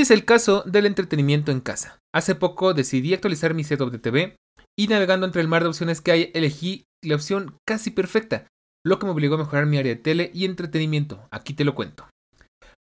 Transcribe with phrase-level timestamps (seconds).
[0.00, 1.98] Es el caso del entretenimiento en casa.
[2.14, 4.36] Hace poco decidí actualizar mi setup de TV
[4.74, 8.46] y navegando entre el mar de opciones que hay elegí la opción casi perfecta,
[8.82, 11.28] lo que me obligó a mejorar mi área de tele y entretenimiento.
[11.30, 12.08] Aquí te lo cuento.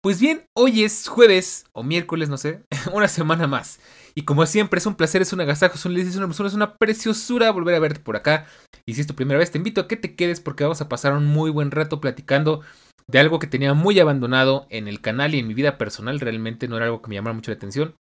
[0.04, 3.80] Pues bien, hoy es jueves o miércoles, no sé, una semana más.
[4.14, 6.76] Y como siempre, es un placer, es un agasajo, es un es una, es una
[6.76, 8.46] preciosura volver a verte por acá.
[8.86, 10.90] Y si es tu primera vez, te invito a que te quedes porque vamos a
[10.90, 12.60] pasar un muy buen rato platicando
[13.08, 16.68] de algo que tenía muy abandonado en el canal y en mi vida personal, realmente
[16.68, 17.96] no era algo que me llamara mucho la atención.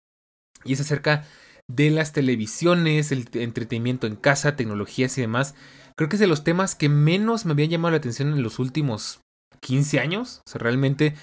[0.65, 1.25] Y es acerca
[1.69, 5.55] de las televisiones, el entretenimiento en casa, tecnologías y demás.
[5.97, 8.59] Creo que es de los temas que menos me habían llamado la atención en los
[8.59, 9.21] últimos
[9.61, 10.43] 15 años.
[10.47, 11.15] O sea, realmente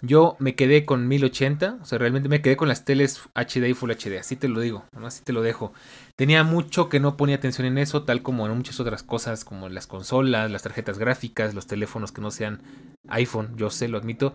[0.00, 3.74] yo me quedé con 1080, o sea, realmente me quedé con las teles HD y
[3.74, 5.72] Full HD, así te lo digo, así te lo dejo.
[6.16, 9.68] Tenía mucho que no ponía atención en eso, tal como en muchas otras cosas, como
[9.68, 12.62] las consolas, las tarjetas gráficas, los teléfonos que no sean
[13.08, 14.34] iPhone, yo sé, lo admito.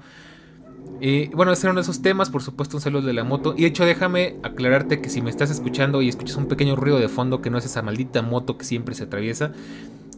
[1.00, 3.56] Y bueno, esos eran esos temas, por supuesto, un saludo de la moto.
[3.58, 7.00] Y de hecho, déjame aclararte que si me estás escuchando y escuchas un pequeño ruido
[7.00, 9.52] de fondo, que no es esa maldita moto que siempre se atraviesa,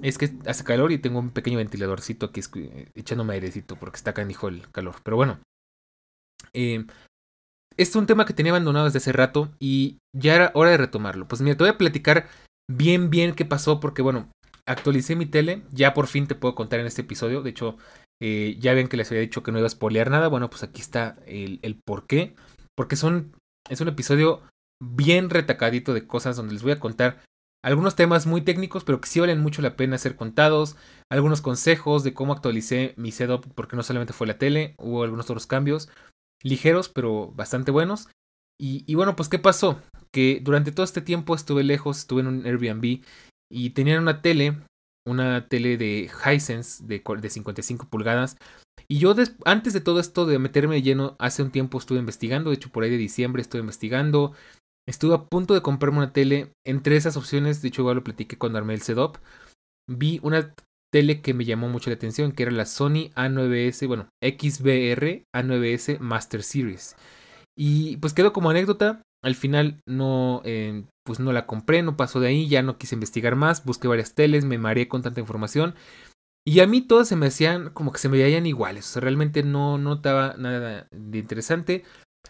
[0.08, 4.14] es que hace calor y tengo un pequeño ventiladorcito aquí eh, echándome airecito porque está
[4.14, 4.96] canijo el calor.
[5.04, 5.40] Pero bueno.
[6.54, 6.86] Este
[7.78, 11.28] es un tema que tenía abandonado desde hace rato y ya era hora de retomarlo.
[11.28, 12.28] Pues mira, te voy a platicar
[12.70, 14.30] bien bien qué pasó porque bueno,
[14.68, 17.42] actualicé mi tele, ya por fin te puedo contar en este episodio.
[17.42, 17.78] De hecho,
[18.22, 20.28] eh, ya ven que les había dicho que no iba a spoilear nada.
[20.28, 22.36] Bueno, pues aquí está el, el por qué.
[22.76, 23.34] Porque son,
[23.70, 24.42] es un episodio
[24.84, 27.24] bien retacadito de cosas donde les voy a contar
[27.66, 30.76] algunos temas muy técnicos, pero que sí valen mucho la pena ser contados.
[31.10, 35.26] Algunos consejos de cómo actualicé mi setup, porque no solamente fue la tele, hubo algunos
[35.26, 35.90] otros cambios
[36.44, 38.08] ligeros, pero bastante buenos.
[38.62, 39.82] Y, bueno, pues ¿qué pasó?
[40.14, 43.04] Que durante todo este tiempo estuve lejos, estuve en un Airbnb
[43.52, 44.58] y tenían una tele,
[45.08, 48.38] una tele de Hisense de, de 55 pulgadas.
[48.88, 49.16] Y yo
[49.46, 52.84] antes de todo esto de meterme lleno, hace un tiempo estuve investigando, de hecho por
[52.84, 54.34] ahí de diciembre estuve investigando,
[54.88, 56.52] Estuve a punto de comprarme una tele.
[56.66, 59.18] Entre esas opciones, de hecho, igual lo platiqué cuando armé el setup.
[59.90, 60.54] Vi una
[60.94, 66.00] tele que me llamó mucho la atención, que era la Sony A9S, bueno, XBR A9S
[66.00, 66.96] Master Series.
[67.58, 69.02] Y pues quedó como anécdota.
[69.24, 72.94] Al final no, eh, pues no la compré, no pasó de ahí, ya no quise
[72.94, 75.74] investigar más, busqué varias teles, me mareé con tanta información.
[76.48, 78.88] Y a mí todas se me hacían como que se me veían iguales.
[78.88, 81.84] O sea, realmente no notaba nada de interesante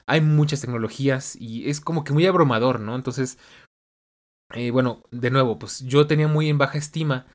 [0.08, 2.96] hay muchas tecnologías y es como que muy abrumador, ¿no?
[2.96, 3.38] Entonces,
[4.54, 7.26] eh, bueno, de nuevo, pues yo tenía muy en baja estima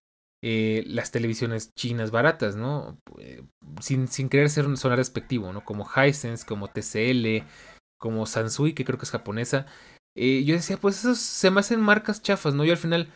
[0.43, 2.99] eh, las televisiones chinas baratas, ¿no?
[3.19, 3.43] Eh,
[3.81, 5.65] sin, sin querer ser sonar despectivo, ¿no?
[5.65, 7.45] Como Hisense, como TCL,
[7.99, 9.67] como Sansui, que creo que es japonesa.
[10.15, 12.65] yo decía, pues esos se me hacen marcas chafas, ¿no?
[12.65, 13.13] Yo al final,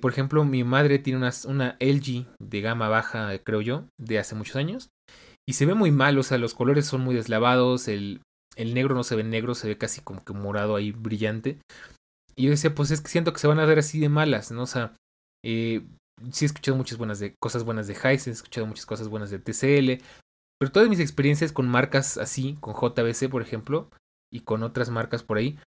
[0.00, 4.34] por ejemplo, mi madre tiene una, una LG de gama baja, creo yo, de hace
[4.34, 4.90] muchos años.
[5.46, 8.20] Y se ve muy mal, o sea, los colores son muy deslavados, el,
[8.58, 11.58] el negro no se ve negro, se ve casi como que morado ahí brillante.
[12.36, 14.50] Y yo decía, pues es que siento que se van a ver así de malas,
[14.50, 14.62] ¿no?
[14.62, 14.94] O sea,
[15.44, 15.86] eh,
[16.32, 19.30] sí he escuchado muchas buenas de, cosas buenas de Hisense, he escuchado muchas cosas buenas
[19.30, 20.04] de TCL,
[20.58, 23.90] pero todas mis experiencias con marcas así, con JBC por ejemplo,
[24.32, 25.58] y con otras marcas por ahí,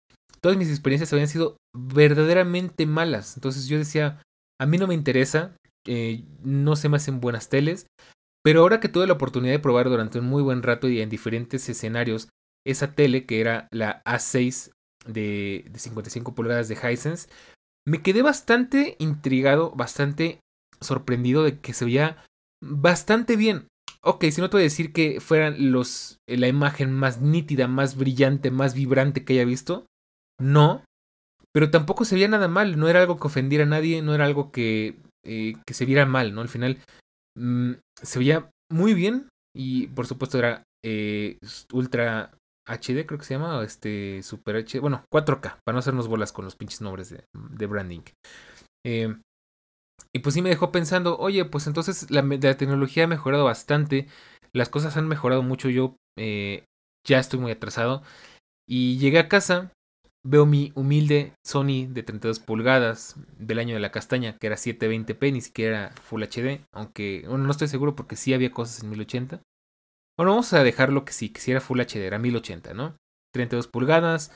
[0.41, 3.37] todas mis experiencias habían sido verdaderamente malas.
[3.37, 4.20] Entonces yo decía,
[4.61, 5.56] a mí no me interesa,
[5.87, 7.87] eh, no se me hacen buenas teles,
[8.43, 11.09] pero ahora que tuve la oportunidad de probar durante un muy buen rato y en
[11.09, 12.29] diferentes escenarios
[12.67, 14.71] esa tele que era la A6
[15.07, 17.29] de, de 55 pulgadas de Hisense,
[17.87, 20.41] me quedé bastante intrigado, bastante
[20.81, 22.25] sorprendido de que se veía
[22.62, 23.69] bastante bien.
[24.03, 27.97] Ok, si no te voy a decir que fueran los, la imagen más nítida, más
[27.97, 29.87] brillante, más vibrante que haya visto.
[30.39, 30.85] No.
[31.53, 32.79] Pero tampoco se veía nada mal.
[32.79, 34.01] No era algo que ofendiera a nadie.
[34.01, 36.41] No era algo que, eh, que se viera mal, ¿no?
[36.41, 36.79] Al final
[37.37, 39.29] mm, se veía muy bien.
[39.55, 41.37] Y por supuesto era eh,
[41.73, 42.33] Ultra
[42.70, 46.44] HD, creo que se llama, este Super HD, bueno, 4K, para no hacernos bolas con
[46.44, 48.02] los pinches nombres de, branding.
[48.84, 49.14] Eh,
[50.12, 52.22] y pues sí me dejó pensando, oye, pues entonces la,
[52.56, 54.08] tecnología ha mejorado bastante,
[54.52, 56.64] las cosas han mejorado mucho, yo eh,
[57.06, 58.02] ya estoy muy atrasado.
[58.69, 59.73] Y llegué a casa,
[60.25, 65.32] veo mi humilde Sony de 32 pulgadas del año de la castaña, que era 720p,
[65.32, 69.40] ni siquiera Full HD, aunque no estoy seguro porque sí había cosas en 1080.
[70.19, 72.97] Bueno, vamos a dejarlo que sí, que si era Full HD, era 1080, ¿no?
[73.33, 74.33] 32 pulgadas,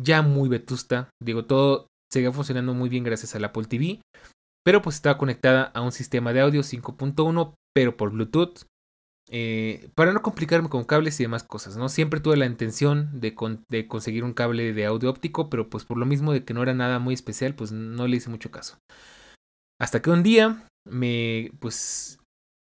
[0.00, 4.00] ya muy vetusta, digo, todo seguía funcionando muy bien gracias al Apple TV,
[4.64, 8.66] pero pues estaba conectada a un sistema de audio 5.1, pero por Bluetooth,
[9.30, 11.88] eh, para no complicarme con cables y demás cosas, ¿no?
[11.88, 13.34] Siempre tuve la intención de,
[13.68, 16.62] de, conseguir un cable de audio óptico, pero pues por lo mismo de que no
[16.62, 18.78] era nada muy especial, pues no le hice mucho caso.
[19.80, 22.18] Hasta que un día me, pues,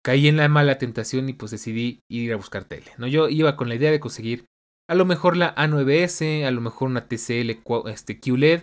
[0.06, 3.08] caí en la mala tentación y pues decidí ir a buscar tele, ¿no?
[3.08, 4.44] Yo iba con la idea de conseguir
[4.88, 7.58] a lo mejor la A9S, a lo mejor una TCL
[7.88, 8.62] este, QLED,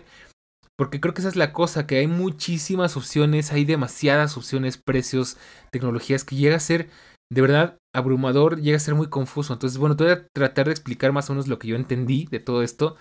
[0.78, 5.36] porque creo que esa es la cosa, que hay muchísimas opciones, hay demasiadas opciones, precios,
[5.70, 6.88] tecnologías que llega a ser
[7.30, 9.52] de verdad abrumador, llega a ser muy confuso.
[9.52, 12.26] Entonces, bueno, te voy a tratar de explicar más o menos lo que yo entendí
[12.30, 12.96] de todo esto.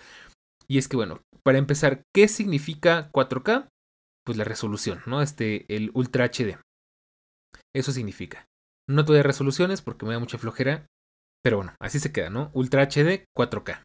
[0.67, 3.69] Y es que, bueno, para empezar, ¿qué significa 4K?
[4.25, 5.21] Pues la resolución, ¿no?
[5.21, 6.57] Este, el Ultra HD.
[7.75, 8.45] Eso significa.
[8.87, 10.85] No doy resoluciones porque me da mucha flojera.
[11.43, 12.51] Pero bueno, así se queda, ¿no?
[12.53, 13.83] Ultra HD 4K.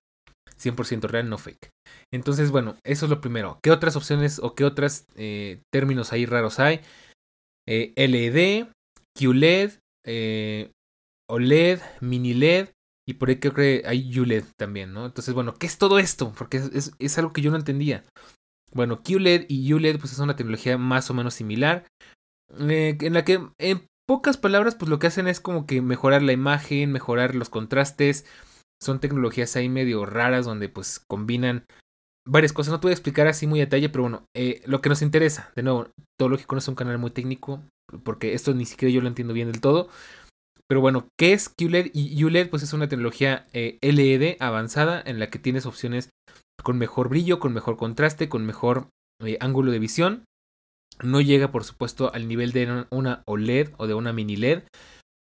[0.58, 1.70] 100% real, no fake.
[2.12, 3.58] Entonces, bueno, eso es lo primero.
[3.62, 6.80] ¿Qué otras opciones o qué otros eh, términos ahí raros hay?
[7.66, 8.68] Eh, LED,
[9.16, 10.72] QLED, eh,
[11.28, 12.68] OLED, mini LED
[13.06, 15.06] y por ahí creo que hay ULED también, ¿no?
[15.06, 16.32] Entonces, bueno, ¿qué es todo esto?
[16.36, 18.04] Porque es, algo que yo no entendía.
[18.72, 21.86] Bueno, QLED y ULED pues es una tecnología más o menos similar,
[22.58, 26.22] eh, en la que en pocas palabras pues lo que hacen es como que mejorar
[26.22, 28.24] la imagen, mejorar los contrastes,
[28.82, 31.64] son tecnologías ahí medio raras donde pues combinan
[32.26, 32.72] varias cosas.
[32.72, 35.02] No te voy a explicar así muy a detalle, pero bueno, eh, lo que nos
[35.02, 37.62] interesa, de nuevo, todo lo que conoce un canal muy técnico,
[38.04, 39.88] porque esto ni siquiera yo lo entiendo bien del todo.
[40.68, 41.90] Pero bueno, ¿qué es QLED?
[41.94, 46.10] Y ULED pues es una tecnología eh, LED avanzada en la que tienes opciones
[46.62, 48.88] con mejor brillo, con mejor contraste, con mejor
[49.40, 50.24] ángulo de visión.
[51.02, 54.62] No llega por supuesto al nivel de una OLED o de una mini LED,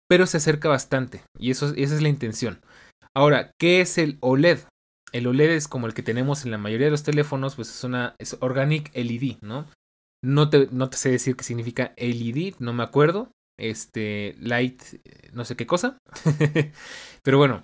[0.10, 2.62] pero se acerca bastante y eso, esa es la intención.
[3.16, 4.60] Ahora, ¿qué es el OLED?
[5.12, 7.84] El OLED es como el que tenemos en la mayoría de los teléfonos, pues es
[7.84, 9.66] una es Organic LED, ¿no?
[10.24, 13.32] No te, no sé decir qué significa LED, no me acuerdo.
[13.58, 14.82] Este, light,
[15.34, 15.98] no sé qué cosa.
[17.24, 17.64] Pero bueno,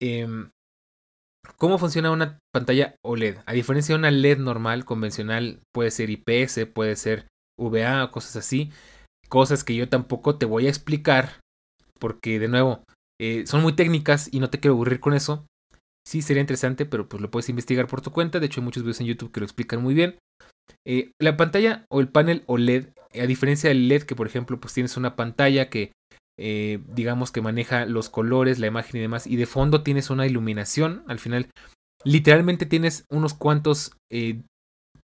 [0.00, 0.50] em,
[1.56, 3.38] ¿cómo funciona una pantalla OLED?
[3.46, 7.26] A diferencia de una LED normal, convencional, puede ser IPS, puede ser
[7.58, 8.70] VA cosas así.
[9.28, 11.40] Cosas que yo tampoco te voy a explicar.
[11.98, 12.84] Porque, de nuevo,
[13.20, 15.46] eh, son muy técnicas y no te quiero aburrir con eso.
[16.06, 18.40] Sí, sería interesante, pero pues lo puedes investigar por tu cuenta.
[18.40, 20.16] De hecho, hay muchos videos en YouTube que lo explican muy bien.
[20.86, 24.74] Eh, la pantalla o el panel OLED, a diferencia del LED, que por ejemplo, pues
[24.74, 25.92] tienes una pantalla que
[26.38, 30.26] eh, digamos que maneja los colores, la imagen y demás, y de fondo tienes una
[30.26, 31.04] iluminación.
[31.06, 31.50] Al final,
[32.04, 34.42] literalmente tienes unos cuantos, eh,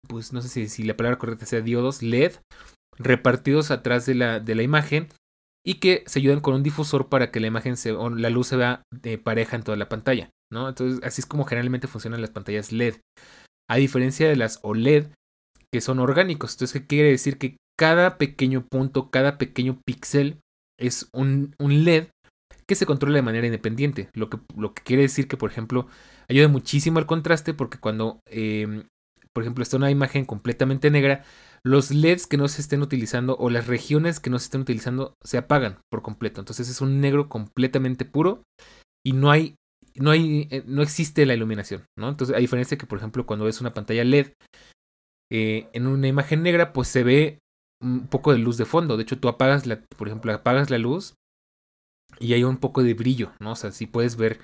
[0.09, 2.33] pues no sé si, si, la palabra correcta sea diodos, LED,
[2.99, 5.09] repartidos atrás de la, de la imagen
[5.65, 8.57] y que se ayudan con un difusor para que la imagen se, la luz se
[8.57, 8.83] vea
[9.25, 10.69] pareja en toda la pantalla, ¿no?
[10.69, 12.95] Entonces, así es como generalmente funcionan las pantallas LED.
[13.69, 15.09] A diferencia de las OLED,
[15.75, 16.53] que son orgánicos.
[16.53, 17.37] Entonces, ¿qué quiere decir?
[17.37, 20.39] Que cada pequeño punto, cada pequeño píxel
[20.79, 22.09] es un, un, LED
[22.67, 24.11] que se controla de manera independiente.
[24.15, 25.87] Lo que, lo que quiere decir que, por ejemplo,
[26.29, 28.85] ayuda muchísimo al contraste porque cuando, em,
[29.33, 31.25] por ejemplo, está una imagen completamente negra,
[31.65, 35.15] los LEDs que no se estén utilizando o las regiones que no se estén utilizando
[35.25, 36.41] se apagan por completo.
[36.41, 38.43] Entonces es un negro completamente puro
[39.05, 39.57] y no hay
[39.99, 42.09] no hay eh, no existe la iluminación, ¿no?
[42.09, 44.33] Entonces, a diferencia que por ejemplo cuando ves una pantalla LED
[45.33, 47.39] eh, en una imagen negra, pues se ve
[47.83, 48.97] un poco de luz de fondo.
[48.97, 51.15] De hecho, tú apagas la, por ejemplo, apagas la luz
[52.19, 53.53] y hay un poco de brillo, ¿no?
[53.53, 54.39] O sea, si puedes ver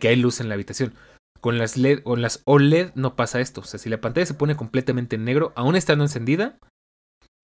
[0.00, 0.94] que hay luz en la habitación.
[1.40, 3.60] Con las LED o las OLED no pasa esto.
[3.60, 6.58] O sea, si la pantalla se pone completamente en negro, aún estando encendida,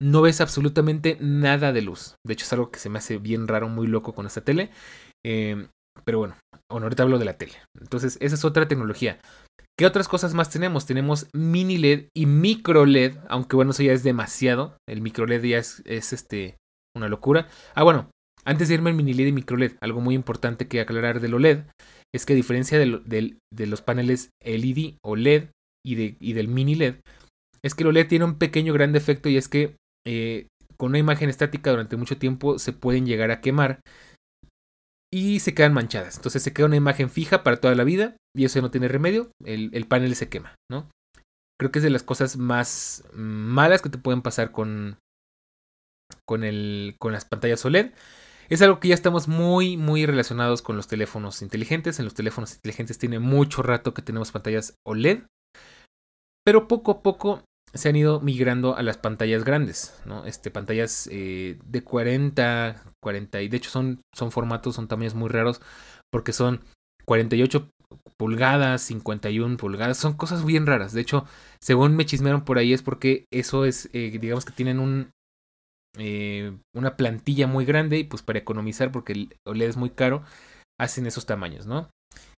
[0.01, 2.15] no ves absolutamente nada de luz.
[2.25, 4.71] De hecho, es algo que se me hace bien raro, muy loco con esta tele.
[5.25, 5.67] Eh,
[6.03, 6.35] pero bueno,
[6.69, 7.53] ahorita hablo de la tele.
[7.79, 9.19] Entonces, esa es otra tecnología.
[9.83, 10.85] ¿Qué otras cosas más tenemos?
[10.85, 14.77] Tenemos mini LED y micro LED, aunque bueno, eso ya es demasiado.
[14.87, 16.55] El micro LED ya es, este,
[16.95, 17.49] una locura.
[17.75, 18.09] Ah, bueno,
[18.45, 21.33] antes de irme al mini LED y micro LED, algo muy importante que aclarar del
[21.33, 21.65] OLED
[22.15, 23.35] es que a diferencia de,
[23.67, 25.49] los paneles LED o LED
[25.85, 27.01] y, de, y, del mini LED,
[27.61, 29.75] es que el OLED tiene un pequeño gran defecto y es que
[30.07, 30.47] eh,
[30.77, 33.81] con una imagen estática durante mucho tiempo se pueden llegar a quemar
[35.13, 36.15] y se quedan manchadas.
[36.15, 39.31] Entonces se queda una imagen fija para toda la vida y eso no tiene remedio,
[39.45, 40.89] el, panel se quema, ¿no?
[41.59, 44.97] Creo que es de las cosas más malas que te pueden pasar con,
[46.27, 47.91] con, el, con las pantallas OLED.
[48.49, 51.99] Es algo que ya estamos muy, muy relacionados con los teléfonos inteligentes.
[51.99, 55.25] En los teléfonos inteligentes tiene mucho rato que tenemos pantallas OLED.
[56.43, 60.25] Pero poco a poco se han ido migrando a las pantallas grandes, ¿no?
[60.25, 65.29] Este, pantallas eh, de 40, 40, y de hecho son, son formatos, son tamaños muy
[65.29, 65.61] raros,
[66.11, 66.61] porque son
[67.05, 67.69] 48
[68.17, 70.93] pulgadas, 51 pulgadas, son cosas bien raras.
[70.93, 71.25] De hecho,
[71.61, 75.11] según me chismearon por ahí es porque eso es, eh, digamos que tienen un,
[75.97, 80.23] eh, una plantilla muy grande y pues para economizar, porque el OLED es muy caro,
[80.79, 81.89] hacen esos tamaños, ¿no?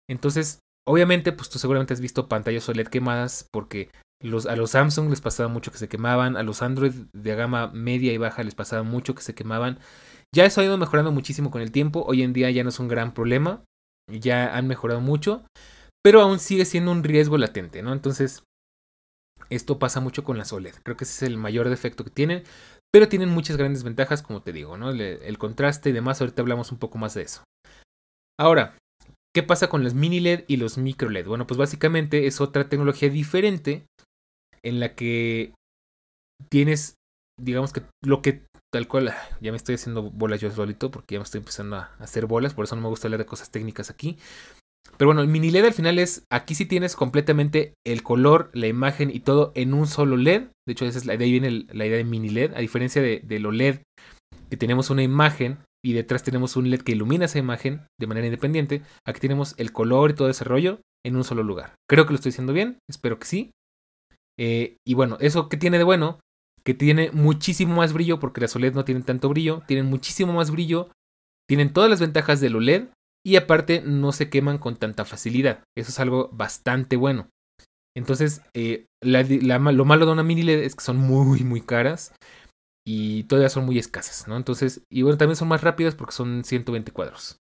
[0.07, 3.89] Entonces, obviamente, pues tú seguramente has visto pantallas OLED quemadas porque
[4.23, 7.67] los, a los Samsung les pasaba mucho que se quemaban, a los Android de gama
[7.67, 9.79] media y baja les pasaba mucho que se quemaban.
[10.33, 12.79] Ya eso ha ido mejorando muchísimo con el tiempo, hoy en día ya no es
[12.79, 13.63] un gran problema,
[14.09, 15.43] ya han mejorado mucho,
[16.03, 17.93] pero aún sigue siendo un riesgo latente, ¿no?
[17.93, 18.43] Entonces,
[19.49, 22.43] esto pasa mucho con las OLED, creo que ese es el mayor defecto que tienen,
[22.91, 24.89] pero tienen muchas grandes ventajas, como te digo, ¿no?
[24.89, 27.43] El, el contraste y demás, ahorita hablamos un poco más de eso.
[28.39, 28.77] Ahora,
[29.35, 31.27] ¿qué pasa con las mini LED y los micro LED?
[31.27, 33.85] Bueno, pues básicamente es otra tecnología diferente
[34.63, 35.53] en la que
[36.49, 36.95] tienes,
[37.39, 38.43] digamos que lo que
[38.73, 41.75] tal cual, ah, ya me estoy haciendo bolas yo solito porque ya me estoy empezando
[41.75, 44.17] a hacer bolas, por eso no me gusta hablar de cosas técnicas aquí.
[44.97, 48.67] Pero bueno, el mini LED al final es, aquí sí tienes completamente el color, la
[48.67, 50.47] imagen y todo en un solo LED.
[50.67, 53.01] De hecho, esa es la, de ahí viene la idea de mini LED, a diferencia
[53.01, 53.79] de, de lo LED,
[54.49, 58.27] que tenemos una imagen y detrás tenemos un LED que ilumina esa imagen de manera
[58.27, 58.81] independiente.
[59.05, 61.75] Aquí tenemos el color y todo ese rollo en un solo lugar.
[61.89, 63.51] Creo que lo estoy haciendo bien, espero que sí.
[64.39, 66.19] Eh, y bueno, ¿eso qué tiene de bueno?
[66.63, 70.51] Que tiene muchísimo más brillo porque las OLED no tienen tanto brillo, tienen muchísimo más
[70.51, 70.89] brillo,
[71.47, 72.87] tienen todas las ventajas del OLED
[73.25, 75.63] y aparte no se queman con tanta facilidad.
[75.77, 77.29] Eso es algo bastante bueno.
[77.95, 82.13] Entonces, eh, lo malo de una mini LED es que son muy, muy caras
[82.85, 84.35] y todavía son muy escasas, ¿no?
[84.35, 87.37] Entonces, y bueno, también son más rápidas porque son 120 cuadros.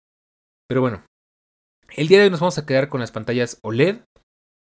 [0.68, 1.04] Pero bueno,
[1.96, 4.00] el día de hoy nos vamos a quedar con las pantallas OLED.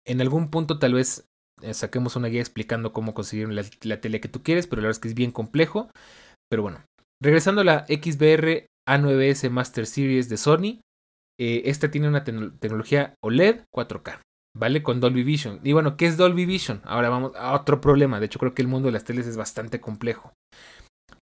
[0.08, 1.28] En algún punto tal vez
[1.74, 5.00] saquemos una guía explicando cómo conseguir la, tele que tú quieres, pero la verdad es
[5.00, 5.90] que es bien complejo.
[6.50, 6.84] Pero bueno,
[7.22, 10.80] regresando a la XBR A9S Master Series de Sony,
[11.40, 14.22] eh, esta tiene una tecnología OLED 4K,
[14.58, 14.84] ¿vale?
[14.84, 15.60] Con Dolby Vision.
[15.64, 16.82] Y bueno, ¿qué es Dolby Vision?
[16.86, 18.20] Ahora vamos a otro problema.
[18.20, 20.34] De hecho, creo que el mundo de las teles es bastante complejo.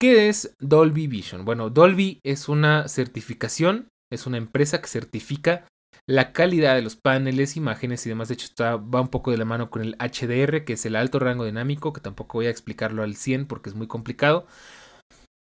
[0.00, 1.44] ¿Qué es Dolby Vision?
[1.44, 5.66] Bueno, Dolby es una certificación, es una empresa que certifica
[6.06, 8.28] la calidad de los paneles, imágenes y demás.
[8.28, 11.18] De hecho, va un poco de la mano con el HDR, que es el alto
[11.18, 14.46] rango dinámico, que tampoco voy a explicarlo al 100 porque es muy complicado.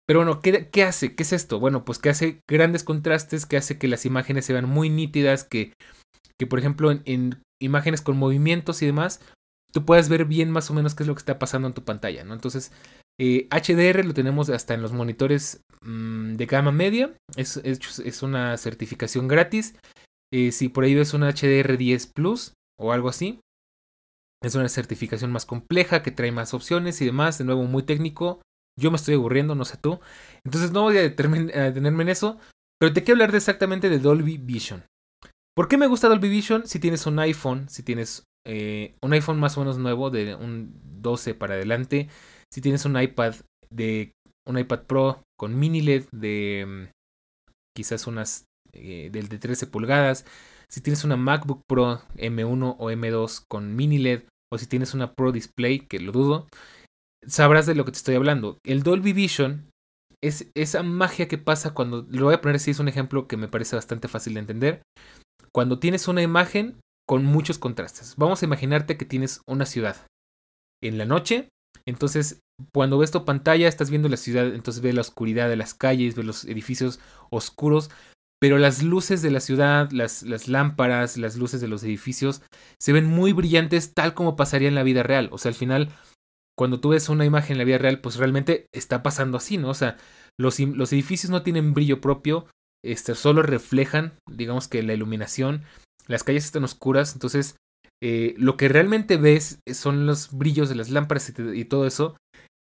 [0.07, 1.15] Pero bueno, ¿qué, hace?
[1.15, 1.59] ¿Qué es esto?
[1.59, 5.43] Bueno, pues que hace grandes contrastes, que hace que las imágenes se vean muy nítidas,
[5.43, 5.73] que,
[6.39, 9.19] que por ejemplo en, imágenes con movimientos y demás,
[9.73, 11.83] tú puedas ver bien más o menos qué es lo que está pasando en tu
[11.83, 12.33] pantalla, ¿no?
[12.33, 12.71] Entonces,
[13.19, 18.55] HDR eh, lo tenemos hasta en los monitores mm, de gama media, es, es, una
[18.57, 19.75] certificación gratis
[20.33, 23.39] eh, si por ahí ves un HDR10 Plus o algo así,
[24.43, 27.37] es una certificación más compleja que trae más opciones y demás.
[27.37, 28.41] De nuevo, muy técnico.
[28.79, 29.99] Yo me estoy aburriendo, no sé tú.
[30.43, 32.37] Entonces no voy a detenerme en eso.
[32.79, 34.83] Pero te quiero hablar de exactamente de Dolby Vision.
[35.55, 36.67] ¿Por qué me gusta Dolby Vision?
[36.67, 40.79] Si tienes un iPhone, si tienes eh, un iPhone más o menos nuevo, de un
[41.01, 42.09] 12 para adelante,
[42.53, 43.33] si tienes un iPad
[43.71, 44.11] de
[44.47, 46.91] un iPad Pro con mini LED de mm,
[47.75, 48.45] quizás unas
[48.77, 50.25] eh, del de 13 pulgadas,
[50.69, 55.13] si tienes una MacBook Pro M1 o M2 con mini LED, o si tienes una
[55.13, 56.47] Pro Display, que lo dudo,
[57.25, 58.57] sabrás de lo que te estoy hablando.
[58.65, 59.69] El Dolby Vision
[60.23, 63.37] es esa magia que pasa cuando, lo voy a poner así, es un ejemplo que
[63.37, 64.81] me parece bastante fácil de entender,
[65.53, 68.15] cuando tienes una imagen con muchos contrastes.
[68.17, 70.07] Vamos a imaginarte que tienes una ciudad
[70.83, 71.49] en la noche,
[71.85, 72.41] entonces
[72.73, 76.15] cuando ves tu pantalla estás viendo la ciudad, entonces ves la oscuridad de las calles,
[76.15, 77.89] ves los edificios oscuros,
[78.39, 82.41] pero las luces de la ciudad, las, las, lámparas, las luces de los edificios
[82.79, 85.29] se ven muy brillantes tal como pasaría en la vida real.
[85.31, 85.89] O sea, al final,
[86.55, 89.69] cuando tú ves una imagen en la vida real, pues realmente está pasando así, ¿no?
[89.69, 89.97] O sea,
[90.37, 92.45] los, los edificios no tienen brillo propio,
[92.83, 95.63] este, solo reflejan, digamos que la iluminación,
[96.07, 97.55] las calles están oscuras, entonces
[98.01, 102.15] eh, lo que realmente ves son los brillos de las lámparas y todo eso,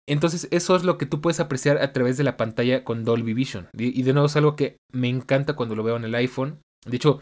[0.08, 3.34] entonces, eso es lo que tú puedes apreciar a través de la pantalla con Dolby
[3.34, 3.68] Vision.
[3.78, 6.62] Y de nuevo es algo que me encanta cuando lo veo en el iPhone.
[6.86, 7.20] De hecho,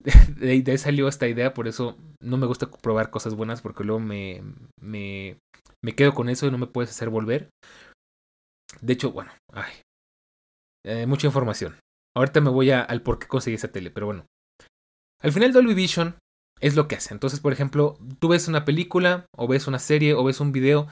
[0.36, 4.00] de ahí salió esta idea, por eso no me gusta probar cosas buenas, porque luego
[4.00, 4.42] me,
[4.78, 5.38] me,
[5.82, 7.48] me quedo con eso y no me puedes hacer volver.
[8.82, 9.72] De hecho, bueno, ay,
[10.84, 11.76] eh, mucha información.
[12.14, 14.26] Ahorita me voy al por qué conseguí esa tele, pero bueno.
[15.22, 16.16] Al final Dolby Vision
[16.60, 17.14] es lo que hace.
[17.14, 20.86] Entonces, por ejemplo, tú ves una película o ves una serie o ves un video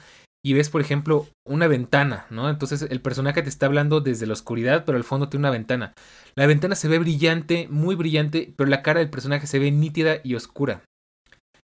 [0.45, 2.51] y ves, por ejemplo, una ventana, ¿no?
[2.51, 5.95] Entonces el personaje te está hablando desde la oscuridad, pero al fondo tiene una ventana.
[6.35, 10.17] La ventana se ve brillante, muy brillante, pero la cara del personaje se ve nítida
[10.23, 10.83] y oscura.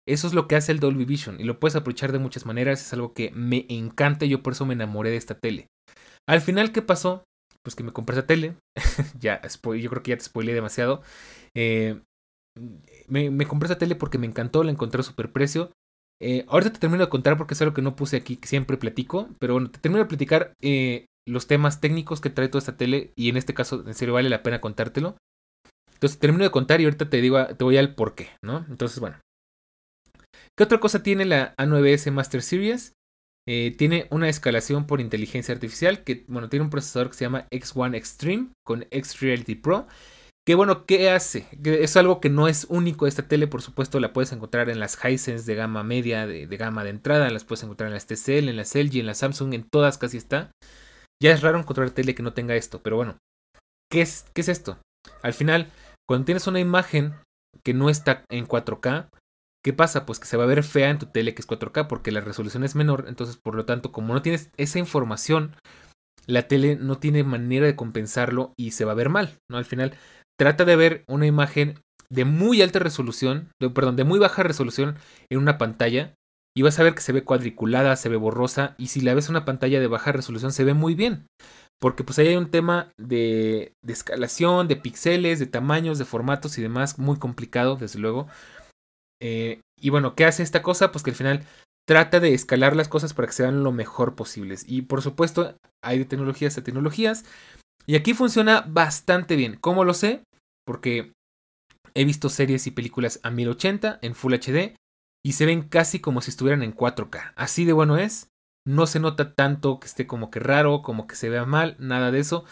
[0.09, 2.81] Eso es lo que hace el Dolby Vision y lo puedes aprovechar de muchas maneras,
[2.81, 5.67] es algo que me encanta y yo por eso me enamoré de esta tele.
[6.27, 7.25] Al final, ¿qué pasó?
[7.63, 8.55] Pues que me compré esa tele,
[9.21, 11.03] ya, yo creo que ya te spoileé demasiado.
[11.55, 12.01] Eh,
[13.09, 15.71] me, compré esa tele porque me encantó, la encontré a super precio.
[16.23, 18.77] Eh, ahorita te termino de contar porque es algo que no puse aquí, que siempre
[18.77, 22.77] platico, pero bueno, te termino de platicar eh, los temas técnicos que trae toda esta
[22.77, 25.17] tele y en este caso en serio vale la pena contártelo.
[25.95, 28.65] Entonces termino de contar y ahorita te digo, te voy al por qué, ¿no?
[28.69, 29.19] Entonces, bueno.
[30.57, 32.95] ¿Qué otra cosa tiene la A9S Master Series?
[33.47, 37.47] Eh, tiene una escalación por inteligencia artificial que, bueno, tiene un procesador que se llama
[37.51, 39.87] X1 Extreme con X Reality Pro
[40.47, 41.47] que bueno, ¿qué hace?
[41.63, 44.99] Es algo que no es único esta tele, por supuesto, la puedes encontrar en las
[45.05, 48.57] Hisense de gama media, de, gama de entrada, las puedes encontrar en las TCL, en
[48.57, 50.51] las LG, en las Samsung, en todas casi está.
[51.23, 53.19] Ya es raro encontrar tele que no tenga esto, pero bueno,
[53.91, 54.79] ¿qué es, qué es esto?
[55.23, 55.71] Al final,
[56.09, 57.15] cuando tienes una imagen
[57.63, 59.11] que no está en 4K,
[59.63, 60.07] ¿qué pasa?
[60.07, 62.23] Pues que se va a ver fea en tu tele que es 4K porque la
[62.23, 65.55] resolución es menor, entonces por lo tanto, como no tienes esa información,
[66.27, 69.59] la tele no tiene manera de compensarlo y se va a ver mal, ¿no?
[69.59, 69.95] Al final
[70.41, 74.97] trata de ver una imagen de muy alta resolución, perdón, de muy baja resolución
[75.29, 76.15] en una pantalla
[76.57, 79.27] y vas a ver que se ve cuadriculada, se ve borrosa y si la ves
[79.27, 81.27] en una pantalla de baja resolución se ve muy bien.
[81.79, 86.57] Porque pues ahí hay un tema de, de escalación, de píxeles, de tamaños, de formatos
[86.57, 88.27] y demás, muy complicado, desde luego.
[89.21, 90.91] Eh, y bueno, ¿qué hace esta cosa?
[90.91, 91.45] Pues que al final
[91.87, 94.65] trata de escalar las cosas para que sean lo mejor posibles.
[94.67, 95.55] Y por supuesto,
[95.85, 97.27] hay de tecnologías a tecnologías.
[97.87, 99.59] Y aquí funciona bastante bien.
[99.61, 100.23] ¿Cómo lo sé?
[100.71, 101.15] Porque
[101.95, 104.77] he visto series y películas a 1080 en Full HD
[105.27, 107.33] y se ven casi como si estuvieran en 4K.
[107.35, 108.29] Así de bueno es.
[108.65, 112.13] No se nota tanto que esté como que raro, como que se vea mal, nada
[112.13, 112.45] de eso.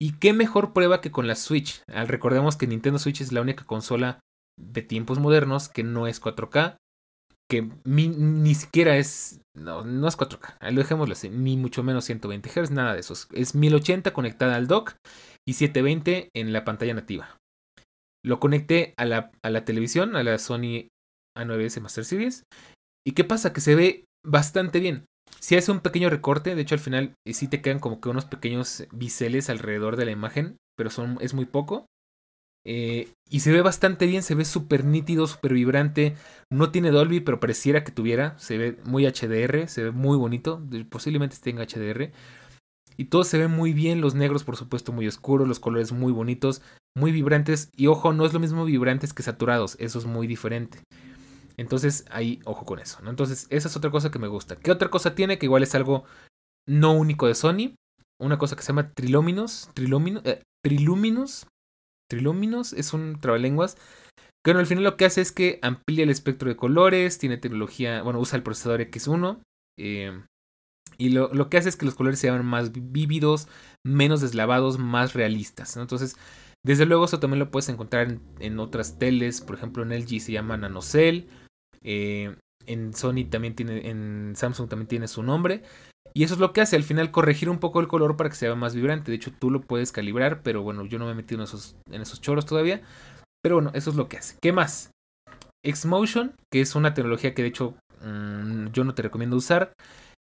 [0.00, 1.82] Y qué mejor prueba que con la Switch.
[1.88, 4.20] Recordemos que Nintendo Switch es la única consola
[4.56, 6.76] de tiempos modernos que no es 4K.
[7.50, 9.40] Que ni siquiera es.
[9.56, 10.70] No, no es 4K.
[10.70, 11.28] Lo dejémoslo así.
[11.28, 13.14] Ni mucho menos 120 Hz, nada de eso.
[13.32, 14.94] Es 1080 conectada al dock
[15.44, 17.36] y 720 en la pantalla nativa.
[18.24, 20.88] Lo conecté a la, a la televisión, a la Sony
[21.36, 22.44] A9S Master Series.
[23.06, 23.52] ¿Y qué pasa?
[23.52, 25.04] Que se ve bastante bien.
[25.40, 28.08] Si hace un pequeño recorte, de hecho al final eh, sí te quedan como que
[28.08, 31.86] unos pequeños biseles alrededor de la imagen, pero son, es muy poco.
[32.66, 36.14] Eh, y se ve bastante bien, se ve súper nítido, súper vibrante.
[36.50, 38.38] No tiene Dolby, pero pareciera que tuviera.
[38.38, 40.62] Se ve muy HDR, se ve muy bonito.
[40.88, 42.12] Posiblemente tenga HDR.
[42.96, 46.12] Y todo se ve muy bien, los negros por supuesto muy oscuros, los colores muy
[46.12, 46.62] bonitos,
[46.96, 47.70] muy vibrantes.
[47.76, 50.82] Y ojo, no es lo mismo vibrantes que saturados, eso es muy diferente.
[51.56, 53.10] Entonces ahí, ojo con eso, ¿no?
[53.10, 54.56] Entonces esa es otra cosa que me gusta.
[54.56, 55.38] ¿Qué otra cosa tiene?
[55.38, 56.04] Que igual es algo
[56.68, 57.74] no único de Sony.
[58.20, 59.70] Una cosa que se llama Triluminous.
[59.74, 60.24] Triluminous.
[60.24, 60.42] Eh.
[62.10, 63.76] Triluminous es un trabalenguas.
[64.44, 67.18] Que bueno, al final lo que hace es que amplía el espectro de colores.
[67.18, 68.02] Tiene tecnología.
[68.02, 69.40] Bueno, usa el procesador X1.
[69.78, 70.22] Eh,
[70.96, 73.48] y lo, lo, que hace es que los colores sean más vívidos,
[73.84, 75.76] menos deslavados, más realistas.
[75.76, 76.16] Entonces,
[76.64, 79.42] desde luego, eso también lo puedes encontrar en, otras teles.
[79.42, 81.28] Por ejemplo, en LG se llama NanoCell.
[81.82, 82.34] Eh,
[82.66, 83.90] en Sony también tiene.
[83.90, 85.62] En Samsung también tiene su nombre.
[86.14, 88.36] Y eso es lo que hace al final corregir un poco el color para que
[88.36, 89.10] sea más vibrante.
[89.10, 91.76] De hecho, tú lo puedes calibrar, pero bueno, yo no me he metido en esos,
[91.90, 92.80] en esos choros todavía.
[93.42, 94.38] Pero bueno, eso es lo que hace.
[94.40, 94.90] ¿Qué más?
[95.66, 99.74] Xmotion, que es una tecnología que de hecho mm, yo no te recomiendo usar.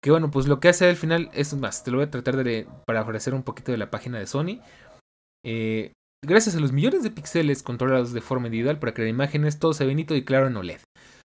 [0.02, 2.42] Que bueno, pues lo que hace al final es más, te lo voy a tratar
[2.42, 4.60] de parafrasear un poquito de la página de Sony.
[5.44, 5.92] Eh,
[6.26, 9.84] gracias a los millones de píxeles controlados de forma individual para crear imágenes, todo se
[9.84, 10.80] ve nítido y claro en OLED.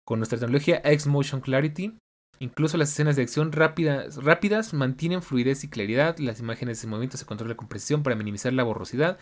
[0.06, 1.98] Con nuestra tecnología X-Motion Clarity,
[2.40, 7.26] incluso las escenas de acción rápidas, mantienen fluidez y claridad, las imágenes en movimiento se
[7.26, 9.18] controlan con precisión para minimizar la borrosidad,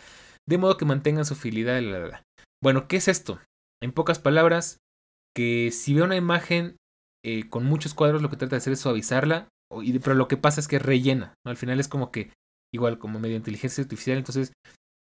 [0.47, 2.21] de modo que mantengan su fidelidad.
[2.63, 3.39] Bueno, ¿qué es esto?
[3.81, 4.79] En pocas palabras,
[5.35, 6.77] que si veo una imagen
[7.25, 10.61] eh, con muchos cuadros lo que trata de hacer es suavizarla, pero lo que pasa
[10.61, 12.31] es que rellena, Al final es como que,
[12.73, 14.53] igual como medio inteligencia artificial, entonces,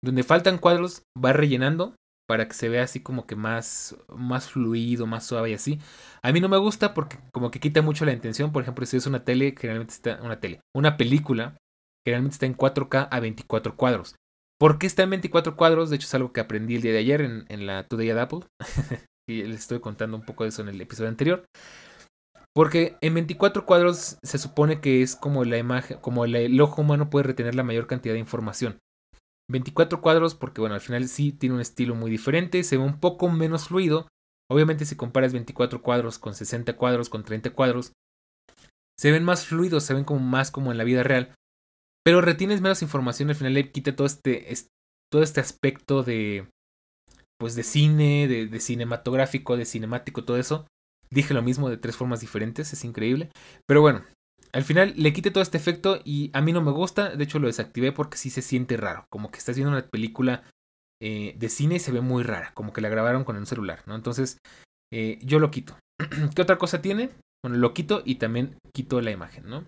[0.04, 1.96] donde faltan cuadros, va rellenando
[2.28, 5.80] para que se vea así como que más, más fluido, más suave y así.
[6.22, 8.98] A mí no me gusta porque como que quita mucho la intención, por ejemplo, si
[8.98, 11.58] es una tele, generalmente está, una tele, una película,
[12.06, 14.16] generalmente está en 4K a 24 cuadros.
[14.60, 15.90] ¿Por qué está en 24 cuadros?
[15.90, 18.42] De hecho, es algo que aprendí el día de ayer en, la Today at Apple.
[19.30, 21.46] y les estoy contando un poco de eso en el episodio anterior.
[22.54, 27.10] Porque en 24 cuadros se supone que es como la imagen, como el, ojo humano
[27.10, 28.80] puede retener la mayor cantidad de información.
[29.54, 33.00] 24 cuadros porque bueno, al final sí tiene un estilo muy diferente, se ve un
[33.00, 34.08] poco menos fluido.
[34.50, 37.94] Obviamente si comparas 24 cuadros con 60 cuadros, con 30 cuadros,
[39.00, 41.36] se ven más fluidos, se ven como más como en la vida real.
[42.04, 44.52] Pero retienes menos información, al final le quita todo este,
[45.12, 46.48] todo este aspecto de
[47.40, 50.66] pues de cine, de, de cinematográfico, de cinemático, todo eso.
[51.12, 53.30] Dije lo mismo de tres formas diferentes, es increíble.
[53.68, 54.04] Pero bueno,
[54.54, 57.40] al final le quité todo este efecto y a mí no me gusta, de hecho
[57.40, 60.44] lo desactivé porque sí se siente raro, como que estás viendo una película
[61.02, 63.82] eh, de cine y se ve muy rara, como que la grabaron con un celular,
[63.88, 63.96] ¿no?
[63.96, 64.38] Entonces
[64.94, 65.76] eh, yo lo quito.
[66.36, 67.10] ¿Qué otra cosa tiene?
[67.44, 69.66] Bueno, lo quito y también quito la imagen, ¿no?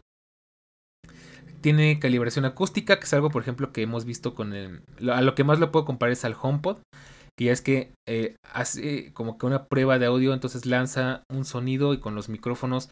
[1.62, 4.84] Tiene calibración acústica, que es algo, por ejemplo, que hemos visto con el...
[5.12, 6.78] A lo que más lo puedo comparar es al HomePod,
[7.44, 11.94] ya es que eh, hace como que una prueba de audio, entonces lanza un sonido
[11.94, 12.90] y con los micrófonos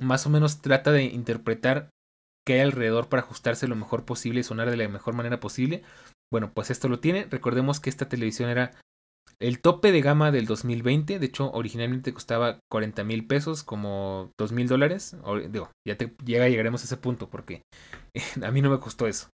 [0.00, 1.90] más o menos trata de interpretar
[2.46, 5.82] qué hay alrededor para ajustarse lo mejor posible y sonar de la mejor manera posible.
[6.32, 7.26] Bueno, pues esto lo tiene.
[7.30, 8.72] Recordemos que esta televisión era
[9.40, 11.18] el tope de gama del 2020.
[11.18, 15.16] De hecho, originalmente costaba 40 mil pesos, como 2 mil dólares.
[15.50, 17.62] Digo, ya, te, ya llegaremos a ese punto porque
[18.42, 19.28] a mí no me costó eso.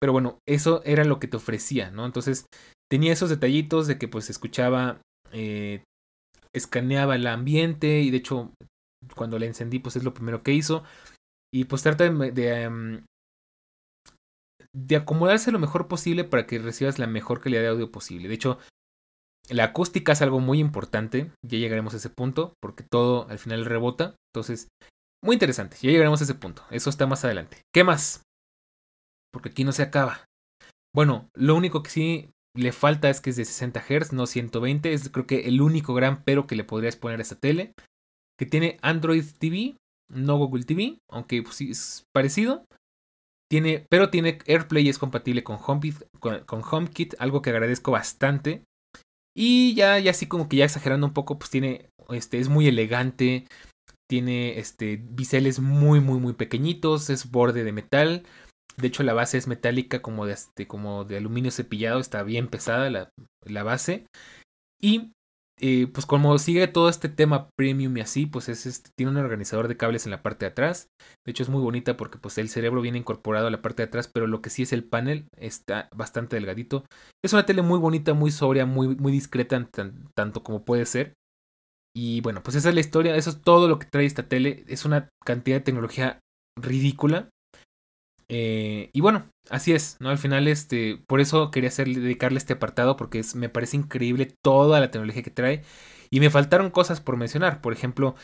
[0.00, 2.04] Pero bueno, eso era lo que te ofrecía, ¿no?
[2.04, 2.46] Entonces,
[2.92, 5.00] tenía esos detallitos de que pues escuchaba,
[5.32, 5.82] eh,
[6.54, 8.52] escaneaba el ambiente y de hecho
[9.16, 10.84] cuando la encendí pues es lo primero que hizo
[11.50, 13.06] y pues trata de, em,
[14.74, 18.28] de acomodarse lo mejor posible para que recibas la mejor calidad de audio posible.
[18.28, 18.58] De hecho,
[19.48, 23.64] la acústica es algo muy importante, ya llegaremos a ese punto porque todo al final
[23.64, 24.68] rebota, entonces
[25.24, 27.62] muy interesante, ya llegaremos a ese punto, eso está más adelante.
[27.72, 28.22] ¿Qué más?
[29.32, 30.26] Porque aquí no se acaba.
[30.94, 34.92] Bueno, lo único que sí le falta es que es de 60 Hz, no 120.
[34.92, 37.72] Es creo que el único gran pero que le podrías poner a esta tele.
[38.38, 39.76] Que tiene Android TV,
[40.08, 42.64] no Google TV, aunque pues, sí es parecido.
[43.50, 48.64] Tiene, pero tiene AirPlay y es compatible con HomeKit, con, HomeKit, algo que agradezco bastante.
[49.34, 52.66] Y ya, ya así como que ya exagerando un poco, pues tiene, este, es muy
[52.66, 53.46] elegante.
[54.08, 57.10] Tiene este, biseles muy, muy, muy pequeñitos.
[57.10, 58.24] Es borde de metal.
[58.76, 62.48] De hecho, la base es metálica como de, este, como de aluminio cepillado, está bien
[62.48, 63.10] pesada la,
[63.44, 64.06] la base.
[64.80, 65.12] Y
[65.64, 69.18] eh, pues como sigue todo este tema premium y así, pues es, este, tiene un
[69.18, 70.88] organizador de cables en la parte de atrás.
[71.24, 73.86] De hecho es muy bonita porque pues el cerebro viene incorporado a la parte de
[73.86, 76.84] atrás, pero lo que sí es el panel está bastante delgadito.
[77.24, 79.68] Es una tele muy bonita, muy sobria, muy, muy discreta
[80.16, 81.14] tanto como puede ser.
[81.94, 84.64] Y bueno, pues esa es la historia, eso es todo lo que trae esta tele.
[84.66, 86.18] Es una cantidad de tecnología
[86.58, 87.28] ridícula.
[88.28, 90.10] Eh, y bueno, así es, ¿no?
[90.10, 94.34] Al final, este, por eso quería hacer, dedicarle este apartado, porque es, me parece increíble
[94.42, 95.62] toda la tecnología que trae.
[96.10, 97.60] Y me faltaron cosas por mencionar.
[97.62, 98.14] Por ejemplo,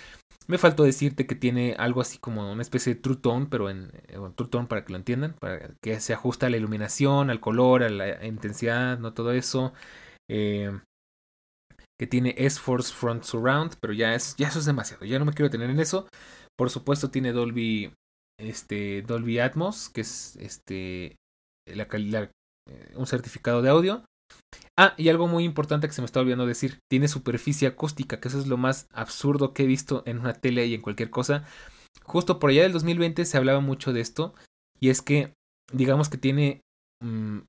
[0.47, 3.91] me faltó decirte que tiene algo así como una especie de True Tone, pero en,
[4.37, 7.83] True Tone para que lo entiendan, para que se ajusta a la iluminación, al color,
[7.83, 9.73] a la intensidad, no todo eso.
[10.31, 10.71] Eh,
[11.99, 15.33] que tiene S-Force Front Surround, pero ya, es, ya eso es demasiado, ya no me
[15.33, 16.07] quiero tener en eso.
[16.57, 17.93] Por supuesto tiene Dolby
[18.39, 21.17] este Dolby Atmos, que es este
[21.67, 24.05] eh, un certificado de audio.
[24.77, 28.29] Ah, y algo muy importante que se me está olvidando decir, tiene superficie acústica, que
[28.29, 31.45] eso es lo más absurdo que he visto en una tele y en cualquier cosa.
[32.05, 34.35] Justo por allá del 2020 se hablaba mucho de esto,
[34.79, 35.35] y es que,
[35.73, 36.61] digamos que tiene...
[37.03, 37.41] Mm,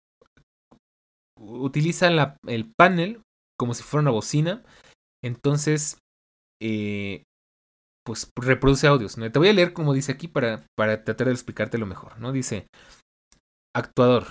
[1.42, 2.10] utiliza
[2.48, 3.22] el panel
[3.58, 4.64] como si fuera una bocina,
[5.24, 5.98] entonces
[6.62, 7.24] eh,
[8.10, 9.20] pues reproduce audios.
[9.20, 9.32] ¿no?
[9.32, 12.20] Te voy a leer como dice aquí para, para tratar de explicarte lo mejor.
[12.20, 12.32] ¿no?
[12.32, 12.66] Dice,
[13.76, 14.26] actuador.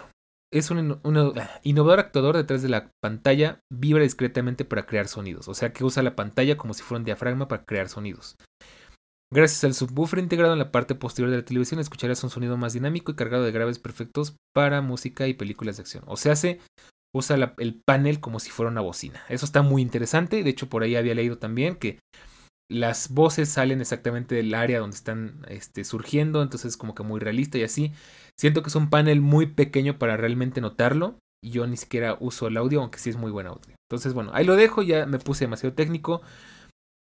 [0.53, 5.47] Es un, ah, innovador actuador detrás de la pantalla, vibra discretamente para crear sonidos.
[5.47, 8.35] O sea que usa la pantalla como si fuera un diafragma para crear sonidos.
[9.33, 12.73] Gracias al subwoofer integrado en la parte posterior de la televisión, escucharás un sonido más
[12.73, 16.03] dinámico y cargado de graves perfectos para música y películas de acción.
[16.09, 16.59] O sea, se
[17.15, 19.23] usa el panel como si fuera una bocina.
[19.29, 20.43] Eso está muy interesante.
[20.43, 22.01] De hecho, por ahí había leído también que
[22.71, 27.59] las voces salen exactamente del área donde están este, surgiendo, entonces como que muy realista
[27.59, 27.93] y así.
[28.39, 31.19] Siento que es un panel muy pequeño para realmente notarlo.
[31.43, 33.75] Y yo ni siquiera uso el audio, aunque sí es muy buen audio.
[33.89, 36.21] Entonces, bueno, ahí lo dejo, ya me puse demasiado técnico.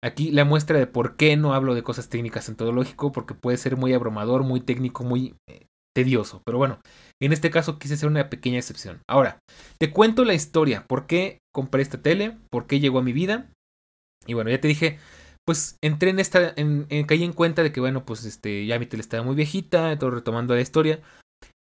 [0.03, 3.33] Aquí la muestra de por qué no hablo de cosas técnicas en todo lógico, porque
[3.33, 6.43] puede ser muy abrumador, muy técnico, muy eh, tedioso.
[6.45, 6.79] Pero bueno,
[7.19, 9.01] en este caso quise hacer una pequeña excepción.
[9.09, 9.39] Ahora,
[9.79, 13.49] te cuento la historia, por qué compré esta tele, por qué llegó a mi vida.
[14.27, 14.99] Y bueno, ya te dije,
[15.47, 18.85] pues entré en esta, en, caí en cuenta de que bueno, pues este, ya mi
[18.85, 20.99] tele estaba muy viejita, todo retomando la historia.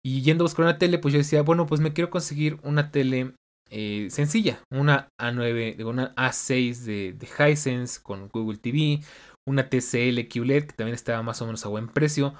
[0.05, 2.91] Y yendo a buscar una tele, pues yo decía, bueno, pues me quiero conseguir una
[2.91, 3.33] tele
[3.69, 9.01] eh, sencilla, una A9, una A6 de, de Hisense con Google TV,
[9.45, 12.35] una TCL QLED que también estaba más o menos a buen precio,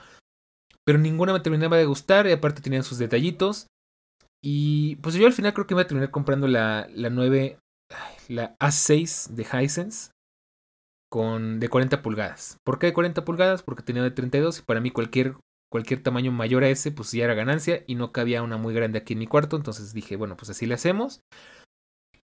[0.86, 3.67] pero ninguna me terminaba de gustar y aparte tenían sus detallitos.
[4.41, 7.58] Y pues yo al final creo que me voy a terminar comprando la, la 9,
[8.29, 10.13] la A6 de Hisense
[11.13, 12.58] con de 40 pulgadas.
[12.65, 13.62] ¿Por qué de 40 pulgadas?
[13.62, 15.36] Porque tenía de 32 y para mí cualquier,
[15.71, 18.97] cualquier tamaño mayor a ese pues ya era ganancia y no cabía una muy grande
[18.97, 19.56] aquí en mi cuarto.
[19.56, 21.21] Entonces dije, bueno, pues así le hacemos.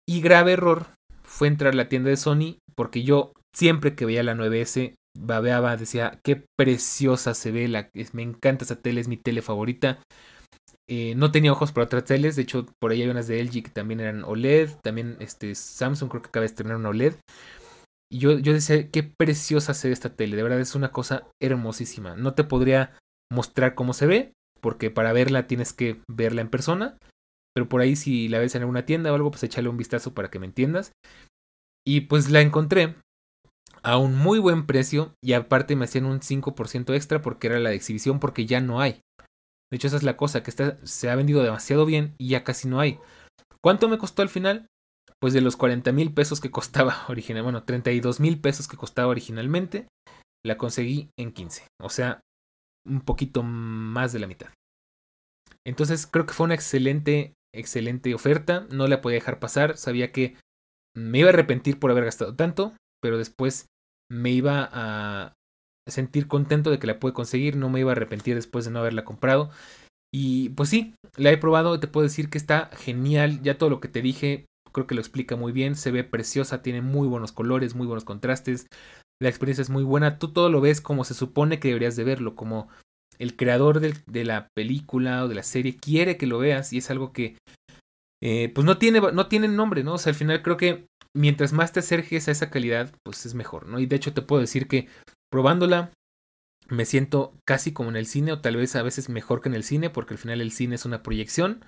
[0.06, 0.88] Y grave error
[1.22, 5.78] fue entrar a la tienda de Sony porque yo siempre que veía la 9S babeaba,
[5.78, 10.02] decía, qué preciosa se ve, la, me encanta esa tele, es mi tele favorita.
[10.90, 13.62] Eh, no tenía ojos para otras teles, de hecho por ahí hay unas de LG
[13.62, 17.14] que también eran OLED, también este Samsung creo que acaba de estrenar una OLED.
[18.14, 21.26] Y yo, yo decía, qué preciosa se ve esta tele, de verdad es una cosa
[21.42, 22.14] hermosísima.
[22.14, 22.96] No te podría
[23.32, 26.96] mostrar cómo se ve, porque para verla tienes que verla en persona.
[27.56, 30.14] Pero por ahí si la ves en alguna tienda o algo, pues échale un vistazo
[30.14, 30.92] para que me entiendas.
[31.84, 32.94] Y pues la encontré
[33.82, 37.70] a un muy buen precio y aparte me hacían un 5% extra porque era la
[37.70, 39.00] de exhibición porque ya no hay.
[39.72, 42.68] De hecho esa es la cosa, que se ha vendido demasiado bien y ya casi
[42.68, 43.00] no hay.
[43.60, 44.68] ¿Cuánto me costó al final?
[45.24, 49.08] Pues de los 40 mil pesos que costaba originalmente, bueno, 32 mil pesos que costaba
[49.08, 49.88] originalmente,
[50.44, 51.66] la conseguí en 15.
[51.80, 52.20] O sea,
[52.86, 54.50] un poquito más de la mitad.
[55.66, 58.66] Entonces creo que fue una excelente, excelente oferta.
[58.70, 59.78] No la podía dejar pasar.
[59.78, 60.36] Sabía que
[60.94, 63.68] me iba a arrepentir por haber gastado tanto, pero después
[64.12, 65.32] me iba a
[65.88, 68.80] sentir contento de que la pude conseguir, no me iba a arrepentir después de no
[68.80, 69.50] haberla comprado.
[70.12, 73.80] Y pues sí, la he probado, te puedo decir que está genial, ya todo lo
[73.80, 77.32] que te dije creo que lo explica muy bien, se ve preciosa, tiene muy buenos
[77.32, 78.66] colores, muy buenos contrastes,
[79.22, 82.04] la experiencia es muy buena, tú todo lo ves como se supone que deberías de
[82.04, 82.68] verlo, como
[83.18, 86.90] el creador de, la película o de la serie quiere que lo veas y es
[86.90, 87.36] algo que
[88.22, 89.94] eh, pues no tiene, no tiene nombre, ¿no?
[89.94, 93.34] O sea, al final creo que mientras más te acerques a esa calidad, pues es
[93.34, 93.78] mejor, ¿no?
[93.78, 94.88] Y de hecho te puedo decir que
[95.30, 95.92] probándola
[96.68, 99.54] me siento casi como en el cine o tal vez a veces mejor que en
[99.54, 101.64] el cine porque al final el cine es una proyección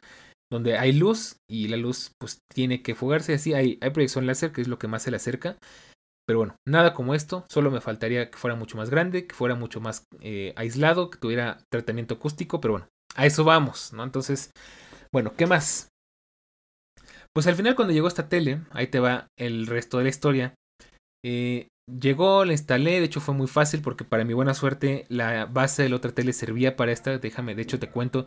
[0.50, 4.52] donde hay luz y la luz pues tiene que fugarse así hay, hay proyección láser
[4.52, 5.56] que es lo que más se le acerca
[6.26, 9.54] pero bueno nada como esto solo me faltaría que fuera mucho más grande que fuera
[9.54, 14.50] mucho más eh, aislado que tuviera tratamiento acústico pero bueno a eso vamos no entonces
[15.12, 15.88] bueno qué más
[17.36, 20.54] pues al final cuando llegó esta tele, ahí te va el resto de la historia.
[21.22, 25.44] Eh, llegó, la instalé, de hecho fue muy fácil porque para mi buena suerte la
[25.44, 27.18] base de la otra tele servía para esta.
[27.18, 28.26] Déjame, de hecho te cuento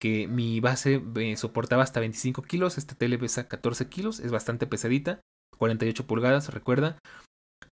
[0.00, 1.02] que mi base
[1.36, 5.20] soportaba hasta 25 kilos, esta tele pesa 14 kilos, es bastante pesadita,
[5.58, 6.98] 48 pulgadas, recuerda.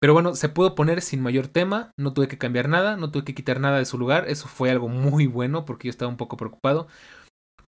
[0.01, 3.25] Pero bueno, se pudo poner sin mayor tema, no tuve que cambiar nada, no tuve
[3.25, 6.17] que quitar nada de su lugar, eso fue algo muy bueno porque yo estaba un
[6.17, 6.89] poco preocupado.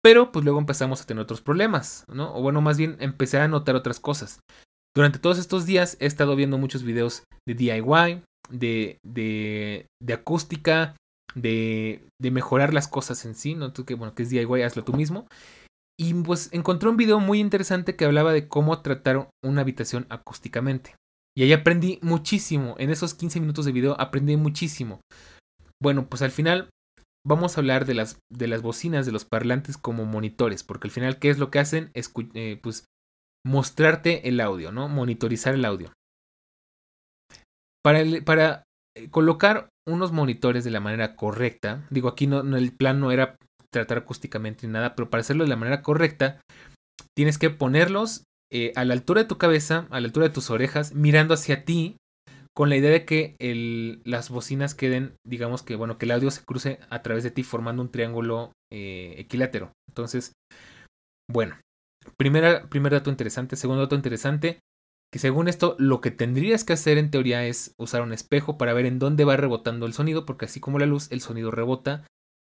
[0.04, 2.34] Pero pues luego empezamos a tener otros problemas, ¿no?
[2.36, 4.40] O bueno, más bien empecé a notar otras cosas.
[4.96, 10.96] Durante todos estos días he estado viendo muchos videos de DIY, de, de acústica,
[11.36, 13.74] de, de, mejorar las cosas en sí, ¿no?
[13.74, 15.28] Tú bueno, que es DIY, hazlo tú mismo.
[16.00, 20.96] Y pues encontré un video muy interesante que hablaba de cómo tratar una habitación acústicamente.
[21.36, 22.76] Y ahí aprendí muchísimo.
[22.78, 25.02] En esos 15 minutos de video aprendí muchísimo.
[25.82, 26.70] Bueno, pues al final
[27.26, 30.92] vamos a hablar de las, de las bocinas, de los parlantes como monitores, porque al
[30.92, 31.92] final, ¿qué es lo que hacen?
[31.94, 32.86] Eh, pues
[33.46, 34.88] mostrarte el audio, ¿no?
[34.88, 35.92] Monitorizar el audio.
[37.84, 38.64] Para, para
[39.12, 43.38] colocar unos monitores de la manera correcta, digo, aquí no, el plan no era
[43.72, 46.42] tratar acústicamente ni nada, pero para hacerlo de la manera correcta,
[47.16, 50.50] tienes que ponerlos eh, a la altura de tu cabeza, a la altura de tus
[50.50, 51.98] orejas, mirando hacia ti
[52.56, 56.32] con la idea de que el, las bocinas queden, digamos que, bueno, que el audio
[56.32, 59.74] se cruce a través de ti formando un triángulo eh, equilátero.
[59.88, 60.34] Entonces,
[61.30, 61.60] bueno,
[62.18, 63.58] primera, primer dato interesante.
[63.58, 64.60] Segundo dato interesante,
[65.12, 68.74] que según esto, lo que tendrías que hacer en teoría es usar un espejo para
[68.74, 72.06] ver en dónde va rebotando el sonido, porque así como la luz, el sonido rebota.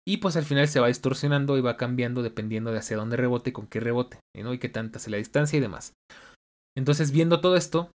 [0.08, 3.54] Y pues al final se va distorsionando y va cambiando dependiendo de hacia dónde rebote
[3.54, 4.54] con qué rebote, ¿no?
[4.54, 5.94] Y qué tanta es la distancia y demás.
[6.78, 7.92] Entonces, viendo todo esto,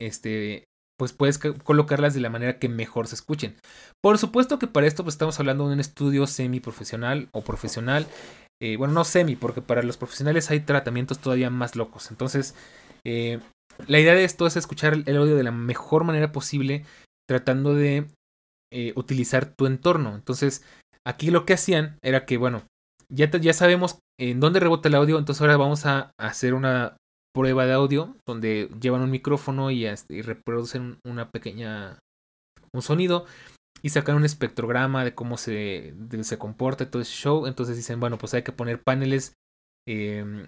[0.00, 0.64] este,
[0.98, 3.56] pues puedes colocarlas de la manera que mejor se escuchen.
[4.00, 8.06] Por supuesto que para esto pues estamos hablando de un estudio semi profesional o profesional.
[8.62, 12.12] Eh, bueno, no semi, porque para los profesionales hay tratamientos todavía más locos.
[12.12, 12.54] Entonces,
[13.06, 13.40] eh,
[13.86, 16.84] la idea de esto es escuchar el audio de la mejor manera posible,
[17.28, 18.06] tratando de
[18.72, 20.14] eh, utilizar tu entorno.
[20.14, 20.64] Entonces,
[21.06, 22.62] aquí lo que hacían era que, bueno,
[23.08, 26.96] ya, ya sabemos en dónde rebota el audio, entonces ahora vamos a hacer una
[27.34, 31.98] prueba de audio donde llevan un micrófono y, este, reproducen una pequeña
[32.74, 33.26] un sonido
[33.82, 37.46] y sacan un espectrograma de cómo se, se comporta todo ese show.
[37.46, 39.34] Entonces dicen, bueno, pues hay que poner paneles
[39.88, 40.46] em,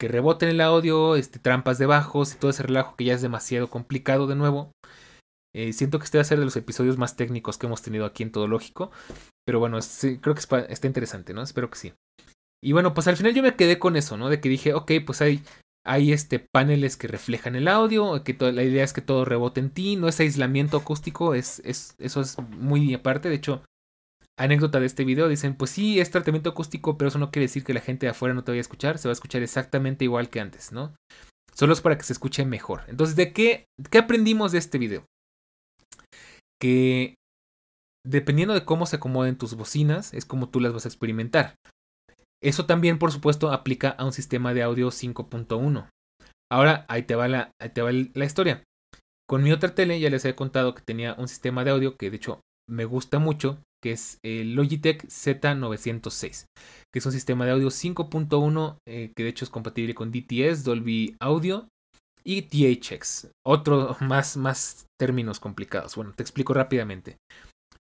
[0.00, 3.20] que reboten el audio, este, trampas de bajos y todo ese relajo que ya es
[3.20, 4.72] demasiado complicado de nuevo.
[5.54, 8.06] Eh, siento que este va a ser de los episodios más técnicos que hemos tenido
[8.06, 8.90] aquí en Todo Lógico.
[9.44, 9.78] Pero bueno,
[10.22, 11.42] creo que está interesante, ¿no?
[11.42, 11.92] Espero que sí.
[12.62, 14.30] Y bueno, pues al final yo me quedé con eso, ¿no?
[14.30, 15.42] De que dije, ok, pues hay,
[15.84, 19.70] hay este paneles que reflejan el audio, que la idea es que todo rebote en
[19.70, 23.28] ti, no es aislamiento acústico, es, es, eso es muy aparte.
[23.28, 23.62] De hecho,
[24.44, 27.64] anécdota de este video, dicen, pues sí, es tratamiento acústico, pero eso no quiere decir
[27.64, 30.04] que la gente de afuera no te vaya a escuchar, se va a escuchar exactamente
[30.04, 30.94] igual que antes, ¿no?
[31.54, 32.82] Solo es para que se escuche mejor.
[32.88, 35.04] Entonces, ¿de qué, qué aprendimos de este video?
[36.60, 37.14] Que
[38.06, 41.54] dependiendo de cómo se acomoden tus bocinas, es como tú las vas a experimentar.
[42.42, 45.88] Eso también, por supuesto, aplica a un sistema de audio 5.1.
[46.50, 48.64] Ahora, ahí te va, la, te va la historia.
[49.28, 52.10] Con mi otra tele ya les he contado que tenía un sistema de audio que
[52.10, 56.46] de hecho me gusta mucho, que es el Logitech Z906,
[56.92, 60.64] que es un sistema de audio 5.1 eh, que de hecho es compatible con DTS,
[60.64, 61.68] Dolby Audio
[62.24, 63.30] y THX.
[63.46, 65.96] Otro más, más términos complicados.
[65.96, 67.16] Bueno, te explico rápidamente.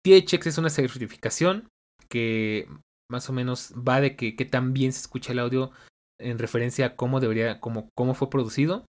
[0.06, 1.68] THX es una certificación
[2.10, 2.68] que
[3.10, 5.72] más o menos va de que, que tan bien se escucha el audio
[6.20, 8.86] en referencia a cómo debería, cómo, cómo fue producido.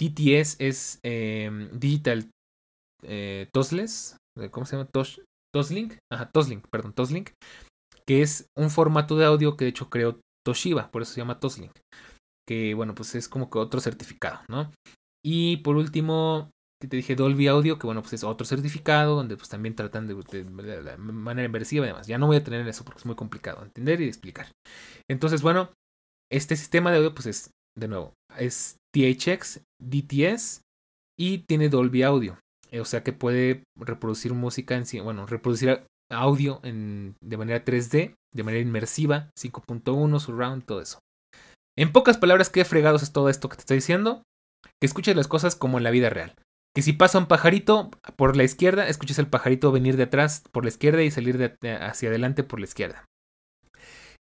[0.00, 2.30] DTS es em, Digital
[3.02, 4.88] eh, eh, ¿cómo se llama?
[5.54, 7.30] Toslink, ajá, Toslink, perdón, Toslink,
[8.06, 11.40] que es un formato de audio que de hecho creó Toshiba, por eso se llama
[11.40, 11.72] Toslink,
[12.48, 14.72] que bueno, pues es como que otro certificado, ¿no?
[15.24, 19.36] Y por último, que te dije Dolby Audio, que bueno, pues es otro certificado donde
[19.36, 22.06] pues también tratan de, de, manera inversiva y demás.
[22.06, 24.50] Ya no voy a tener eso porque es muy complicado entender y explicar.
[25.08, 25.70] Entonces, bueno,
[26.32, 30.62] este sistema de audio pues es, de nuevo, es THX, DTS
[31.18, 32.38] y tiene Dolby Audio.
[32.78, 38.42] O sea que puede reproducir música en bueno, reproducir audio en, de manera 3D, de
[38.42, 40.98] manera inmersiva, 5.1, surround, todo eso.
[41.78, 44.22] En pocas palabras, ¿qué fregados es todo esto que te estoy diciendo?
[44.80, 46.34] Que escuches las cosas como en la vida real
[46.74, 50.64] que si pasa un pajarito por la izquierda, escuches el pajarito venir de atrás por
[50.64, 53.04] la izquierda y salir hacia adelante por la izquierda.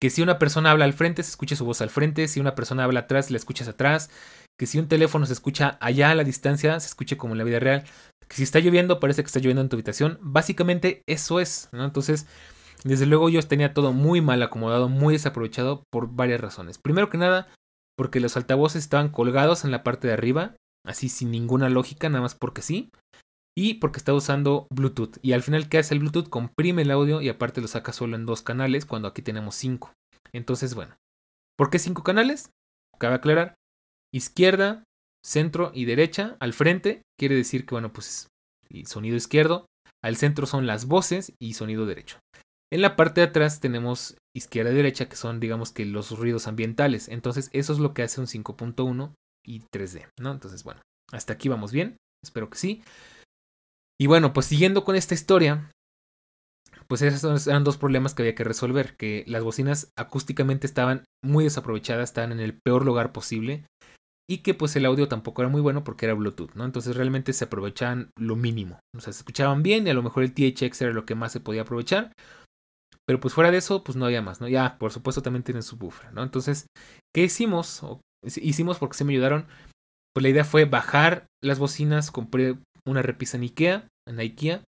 [0.00, 2.26] Que si una persona habla al frente, se escuche su voz al frente.
[2.26, 4.10] Si una persona habla atrás, la escuchas atrás.
[4.58, 7.44] Que si un teléfono se escucha allá a la distancia, se escuche como en la
[7.44, 7.84] vida real.
[8.32, 10.18] Si está lloviendo, parece que está lloviendo en tu habitación.
[10.22, 11.84] Básicamente eso es, ¿no?
[11.84, 12.26] Entonces,
[12.84, 16.78] desde luego yo tenía todo muy mal acomodado, muy desaprovechado por varias razones.
[16.78, 17.48] Primero que nada,
[17.96, 22.22] porque los altavoces estaban colgados en la parte de arriba así sin ninguna lógica, nada
[22.22, 22.90] más porque sí.
[23.56, 25.18] Y porque está usando Bluetooth.
[25.20, 26.28] Y al final, ¿qué hace el Bluetooth?
[26.28, 29.92] Comprime el audio y aparte lo saca solo en dos canales cuando aquí tenemos cinco.
[30.32, 30.96] Entonces, bueno.
[31.58, 32.50] ¿Por qué cinco canales?
[32.98, 33.54] Cabe aclarar.
[34.12, 34.84] Izquierda,
[35.24, 36.36] centro y derecha.
[36.40, 38.28] Al frente quiere decir que, bueno, pues
[38.86, 39.66] sonido izquierdo.
[40.02, 42.18] Al centro son las voces y sonido derecho.
[42.72, 46.46] En la parte de atrás tenemos izquierda y derecha, que son, digamos que los ruidos
[46.46, 47.08] ambientales.
[47.08, 49.12] Entonces, eso es lo que hace un 5.1
[49.44, 50.32] y 3D, ¿no?
[50.32, 50.80] Entonces, bueno,
[51.12, 52.82] hasta aquí vamos bien, espero que sí.
[54.00, 55.70] Y bueno, pues siguiendo con esta historia,
[56.88, 61.44] pues esos eran dos problemas que había que resolver, que las bocinas acústicamente estaban muy
[61.44, 63.66] desaprovechadas, estaban en el peor lugar posible
[64.32, 66.64] y que pues el audio tampoco era muy bueno porque era Bluetooth, ¿no?
[66.64, 70.22] Entonces realmente se aprovechaban lo mínimo, o sea, se escuchaban bien y a lo mejor
[70.22, 72.12] el THX era lo que más se podía aprovechar,
[73.06, 74.48] pero pues fuera de eso, pues no había más, ¿no?
[74.48, 76.22] Ya, por supuesto también tienen su buffer, ¿no?
[76.22, 76.66] Entonces,
[77.14, 77.82] ¿qué hicimos?
[78.24, 79.46] hicimos porque se me ayudaron.
[80.14, 82.56] Pues la idea fue bajar las bocinas, compré
[82.88, 84.62] una repisa en Ikea, en Ikea,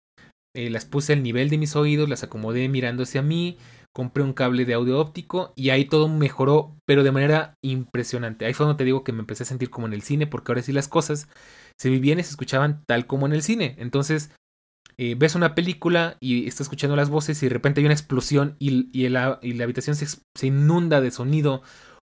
[0.55, 3.57] eh, las puse al nivel de mis oídos, las acomodé mirando hacia mí,
[3.94, 8.44] compré un cable de audio óptico y ahí todo mejoró, pero de manera impresionante.
[8.44, 10.50] Ahí fue donde te digo que me empecé a sentir como en el cine, porque
[10.50, 11.28] ahora sí las cosas
[11.80, 13.76] se vivían y se escuchaban tal como en el cine.
[13.78, 14.33] Entonces,
[14.98, 18.57] eh, ves una película y estás escuchando las voces y de repente hay una explosión
[18.59, 21.62] y, la, habitación se, se, inunda de sonido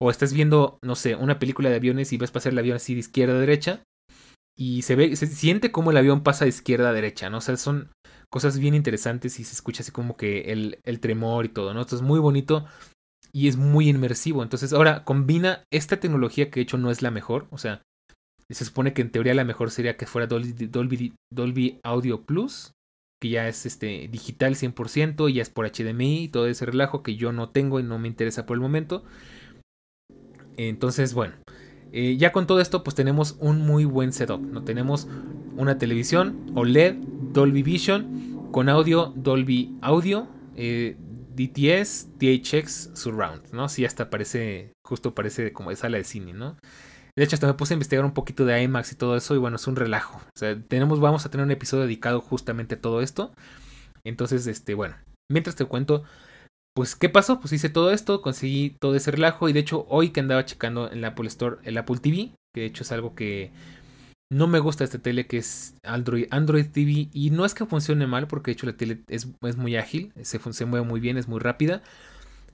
[0.00, 2.94] o estás viendo, no sé, una película de aviones y ves pasar el avión así
[2.94, 3.82] de izquierda a derecha.
[4.56, 7.38] Y se ve, se siente como el avión pasa de izquierda a derecha, ¿no?
[7.38, 7.90] O sea, son
[8.30, 11.80] cosas bien interesantes y se escucha así como que el, el tremor y todo, ¿no?
[11.80, 12.66] Esto es muy bonito
[13.32, 14.42] y es muy inmersivo.
[14.42, 17.46] Entonces, ahora combina esta tecnología que de hecho no es la mejor.
[17.50, 17.82] O sea,
[18.48, 22.72] se supone que en teoría la mejor sería que fuera Dolby, Dolby, Dolby Audio Plus,
[23.20, 27.02] que ya es este digital 100% y ya es por HDMI y todo ese relajo
[27.02, 29.04] que yo no tengo y no me interesa por el momento.
[30.56, 31.34] Entonces, bueno,
[31.92, 34.40] eh, ya con todo esto, pues tenemos un muy buen setup.
[34.40, 34.62] ¿no?
[34.62, 35.08] Tenemos
[35.56, 36.96] una televisión OLED
[37.32, 40.96] Dolby Vision con audio Dolby Audio, eh,
[41.34, 43.68] DTS, THX Surround, ¿no?
[43.68, 46.56] Sí, hasta parece, justo parece como de sala de cine, ¿no?
[47.16, 49.38] De hecho, hasta me puse a investigar un poquito de IMAX y todo eso, y
[49.38, 50.18] bueno, es un relajo.
[50.18, 53.32] O sea, tenemos, vamos a tener un episodio dedicado justamente a todo esto.
[54.04, 54.96] Entonces, este, bueno,
[55.30, 56.04] mientras te cuento
[56.74, 57.40] pues, ¿qué pasó?
[57.40, 60.90] Pues hice todo esto, conseguí todo ese relajo y de hecho hoy que andaba checando
[60.90, 63.50] en la Apple Store el Apple TV, que de hecho es algo que
[64.32, 68.06] no me gusta esta tele que es Android, Android TV y no es que funcione
[68.06, 71.26] mal porque de hecho la tele es, muy ágil, se, se mueve muy bien, es
[71.26, 71.82] muy rápida,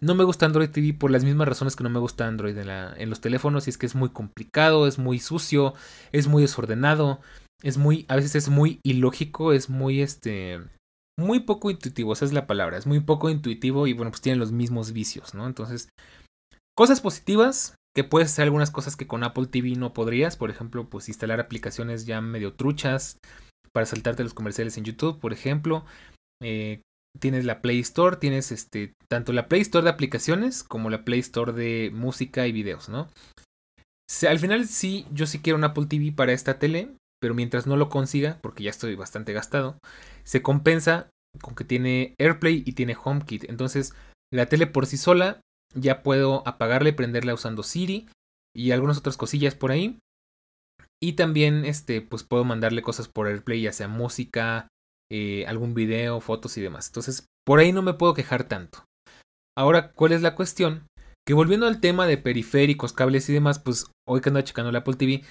[0.01, 2.69] No me gusta Android TV por las mismas razones que no me gusta Android en,
[2.69, 3.67] la, en los teléfonos.
[3.67, 5.75] Y es que es muy complicado, es muy sucio,
[6.13, 7.21] es muy desordenado,
[7.63, 10.61] es muy, a veces es muy ilógico, es muy este,
[11.19, 14.39] muy poco intuitivo, esa es la palabra, es muy poco intuitivo y bueno, pues tienen
[14.39, 15.47] los mismos vicios, ¿no?
[15.47, 15.89] Entonces,
[16.77, 20.91] cosas positivas, que puedes hacer algunas cosas que con Apple TV no podrías, por ejemplo,
[20.91, 23.19] pues instalar aplicaciones ya medio truchas
[23.73, 25.87] para saltarte los comerciales en YouTube, por ejemplo.
[26.43, 26.83] Eh,
[27.19, 31.21] tienes la Play Store, tienes este tanto la Play Store de aplicaciones como la Play
[31.21, 33.09] Store de música y videos, ¿no?
[34.29, 37.77] al final sí, yo sí quiero un Apple TV para esta tele, pero mientras no
[37.77, 39.79] lo consiga, porque ya estoy bastante gastado,
[40.25, 41.11] se compensa
[41.41, 43.45] con que tiene AirPlay y tiene HomeKit.
[43.49, 43.95] Entonces,
[44.33, 45.41] la tele por sí sola
[45.75, 48.09] ya puedo apagarla y prenderla usando Siri
[48.55, 49.99] y algunas otras cosillas por ahí.
[51.03, 54.69] Y también, este, pues puedo mandarle cosas por AirPlay, ya sea música,
[55.11, 56.89] eh, algún video, fotos y demás.
[56.89, 58.85] Entonces, por ahí no me puedo quejar tanto.
[59.57, 60.87] Ahora, ¿cuál es la cuestión?
[61.27, 64.81] Que volviendo al tema de periféricos, cables y demás, pues hoy que ando checando la
[64.81, 65.23] Apple TV,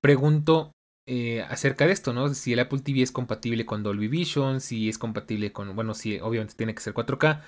[0.00, 0.72] pregunto
[1.06, 2.32] eh, acerca de esto, ¿no?
[2.32, 6.18] Si el Apple TV es compatible con Dolby Vision, si es compatible con, bueno, si
[6.20, 7.42] obviamente tiene que ser 4K.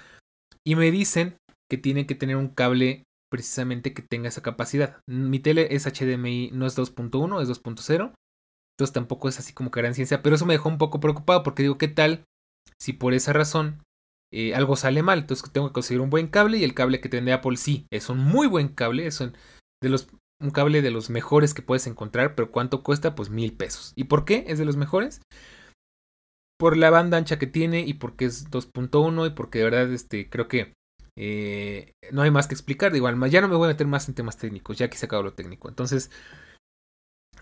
[0.64, 1.38] Y me dicen
[1.70, 5.00] que tiene que tener un cable precisamente que tenga esa capacidad.
[5.06, 8.14] Mi tele es HDMI, no es 2.1, es 2.0.
[8.74, 10.22] Entonces tampoco es así como que gran ciencia.
[10.22, 12.24] Pero eso me dejó un poco preocupado porque digo, ¿qué tal
[12.78, 13.82] si por esa razón
[14.32, 15.20] eh, algo sale mal?
[15.20, 18.10] Entonces tengo que conseguir un buen cable y el cable que tiene Apple sí, es
[18.10, 19.06] un muy buen cable.
[19.06, 20.08] Es de los
[20.40, 23.14] un cable de los mejores que puedes encontrar, pero ¿cuánto cuesta?
[23.14, 23.92] Pues mil pesos.
[23.96, 25.22] ¿Y por qué es de los mejores?
[26.58, 30.28] Por la banda ancha que tiene y porque es 2.1 y porque de verdad este,
[30.28, 30.74] creo que
[31.18, 32.92] eh, no hay más que explicar.
[32.92, 35.06] De igual, ya no me voy a meter más en temas técnicos, ya que se
[35.06, 35.68] acabó lo técnico.
[35.68, 36.10] Entonces,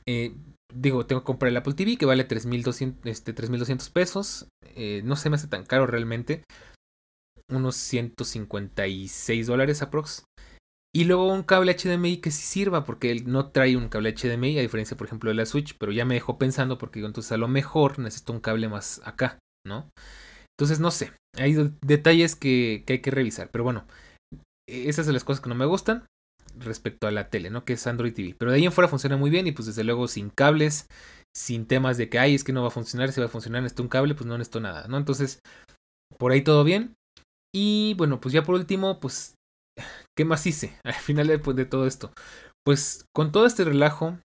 [0.07, 0.34] eh,
[0.72, 4.49] digo, tengo que comprar el Apple TV que vale 3.200 este, pesos.
[4.74, 6.45] Eh, no se me hace tan caro realmente.
[7.51, 10.24] Unos 156 dólares aprox.
[10.95, 14.59] Y luego un cable HDMI que sí sirva, porque él no trae un cable HDMI,
[14.59, 17.32] a diferencia, por ejemplo, de la Switch, pero ya me dejó pensando, porque digo, entonces
[17.32, 19.88] a lo mejor necesito un cable más acá, ¿no?
[20.57, 23.86] Entonces, no sé, hay detalles que, hay que revisar, pero bueno,
[24.68, 26.07] esas son las cosas que no me gustan
[26.57, 27.64] respecto a la tele, ¿no?
[27.64, 28.36] Que es Android TV.
[28.38, 30.86] Pero de ahí en fuera funciona muy bien y pues desde luego sin cables,
[31.36, 33.62] sin temas de que, ay, es que no va a funcionar, si va a funcionar,
[33.62, 34.97] necesito un cable, pues no necesito nada, ¿no?
[34.97, 35.40] Entonces,
[36.18, 36.95] por ahí todo bien.
[37.53, 39.34] Y bueno, pues ya por último, pues
[40.17, 42.12] ¿Qué más hice al final de, todo esto?
[42.65, 44.19] Pues con todo este relajo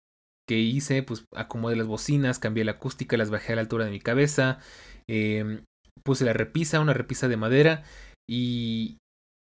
[0.49, 3.91] que hice, pues acomodé las bocinas, cambié la acústica, las bajé a la altura de
[3.91, 4.59] mi cabeza,
[5.07, 5.65] em,
[6.05, 7.85] puse la repisa, una repisa de madera
[8.27, 8.97] y,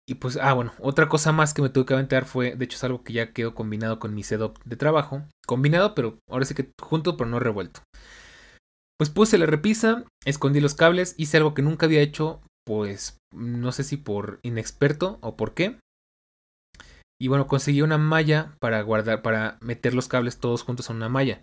[0.09, 2.75] y pues, ah, bueno, otra cosa más que me tuve que aventar fue, de hecho
[2.75, 6.55] es algo que ya quedó combinado con mi setup de trabajo, combinado, pero ahora sí
[6.55, 7.81] que junto, pero no revuelto.
[8.97, 13.71] Pues puse la repisa, escondí los cables, hice algo que nunca había hecho, pues no
[13.71, 15.79] sé si por inexperto o por qué,
[17.19, 21.09] y bueno, conseguí una malla para guardar, para meter los cables todos juntos en una
[21.09, 21.41] malla.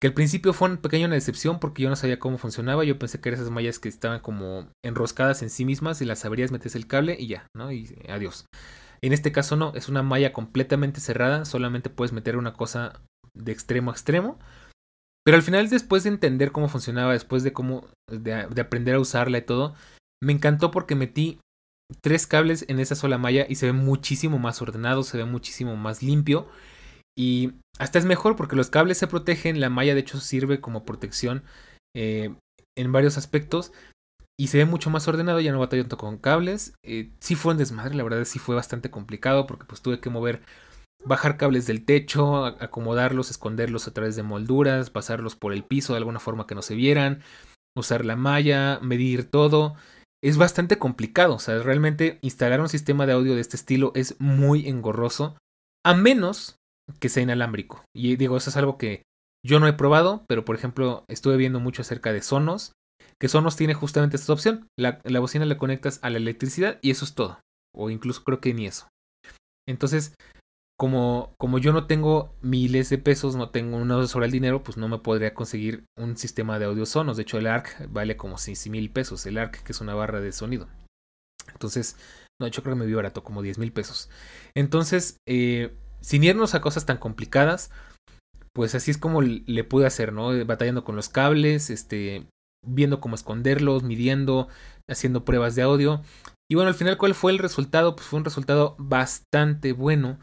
[0.00, 2.84] Que al principio fue una pequeña decepción porque yo no sabía cómo funcionaba.
[2.84, 6.24] Yo pensé que eran esas mallas que estaban como enroscadas en sí mismas y las
[6.24, 7.70] abrías, metes el cable y ya, ¿no?
[7.70, 8.46] Y adiós.
[9.02, 11.44] En este caso no, es una malla completamente cerrada.
[11.44, 13.02] Solamente puedes meter una cosa
[13.34, 14.38] de extremo a extremo.
[15.22, 17.86] Pero al final, después de entender cómo funcionaba, después de cómo.
[18.10, 19.74] de aprender a usarla y todo,
[20.22, 21.40] me encantó porque metí
[22.00, 25.76] tres cables en esa sola malla y se ve muchísimo más ordenado, se ve muchísimo
[25.76, 26.48] más limpio.
[27.18, 30.84] Y hasta es mejor porque los cables se protegen, la malla de hecho sirve como
[30.84, 31.42] protección
[31.94, 32.34] eh,
[32.76, 33.72] en varios aspectos.
[34.38, 36.72] Y se ve mucho más ordenado, ya no batallo tanto con cables.
[36.82, 40.08] Eh, sí fue un desmadre, la verdad sí fue bastante complicado porque pues tuve que
[40.08, 40.40] mover,
[41.04, 45.98] bajar cables del techo, acomodarlos, esconderlos a través de molduras, pasarlos por el piso de
[45.98, 47.22] alguna forma que no se vieran,
[47.76, 49.76] usar la malla, medir todo
[50.22, 51.34] es bastante complicado.
[51.34, 55.36] O sea, realmente instalar un sistema de audio de este estilo es muy engorroso,
[55.84, 56.56] a menos
[56.98, 57.84] que sea inalámbrico.
[57.94, 59.02] Y digo, eso es algo que
[59.44, 62.72] yo no he probado, pero por ejemplo, estuve viendo mucho acerca de Sonos,
[63.20, 64.66] que Sonos tiene justamente esta opción.
[64.78, 67.40] La, la bocina la conectas a la electricidad y eso es todo.
[67.74, 68.88] O incluso creo que ni eso.
[69.68, 70.14] Entonces,
[70.80, 74.78] como, como yo no tengo miles de pesos, no tengo una sobre el dinero, pues
[74.78, 77.18] no me podría conseguir un sistema de audio sonos.
[77.18, 79.26] De hecho, el ARC vale como 6 mil pesos.
[79.26, 80.68] El ARC, que es una barra de sonido.
[81.52, 81.96] Entonces,
[82.40, 84.08] no, yo creo que me vi barato, como 10 mil pesos.
[84.54, 87.70] Entonces, eh, sin irnos a cosas tan complicadas,
[88.54, 90.30] pues así es como le pude hacer, ¿no?
[90.46, 92.26] Batallando con los cables, este,
[92.66, 94.48] viendo cómo esconderlos, midiendo,
[94.88, 96.00] haciendo pruebas de audio.
[96.50, 97.94] Y bueno, al final, ¿cuál fue el resultado?
[97.96, 100.18] Pues fue un resultado bastante bueno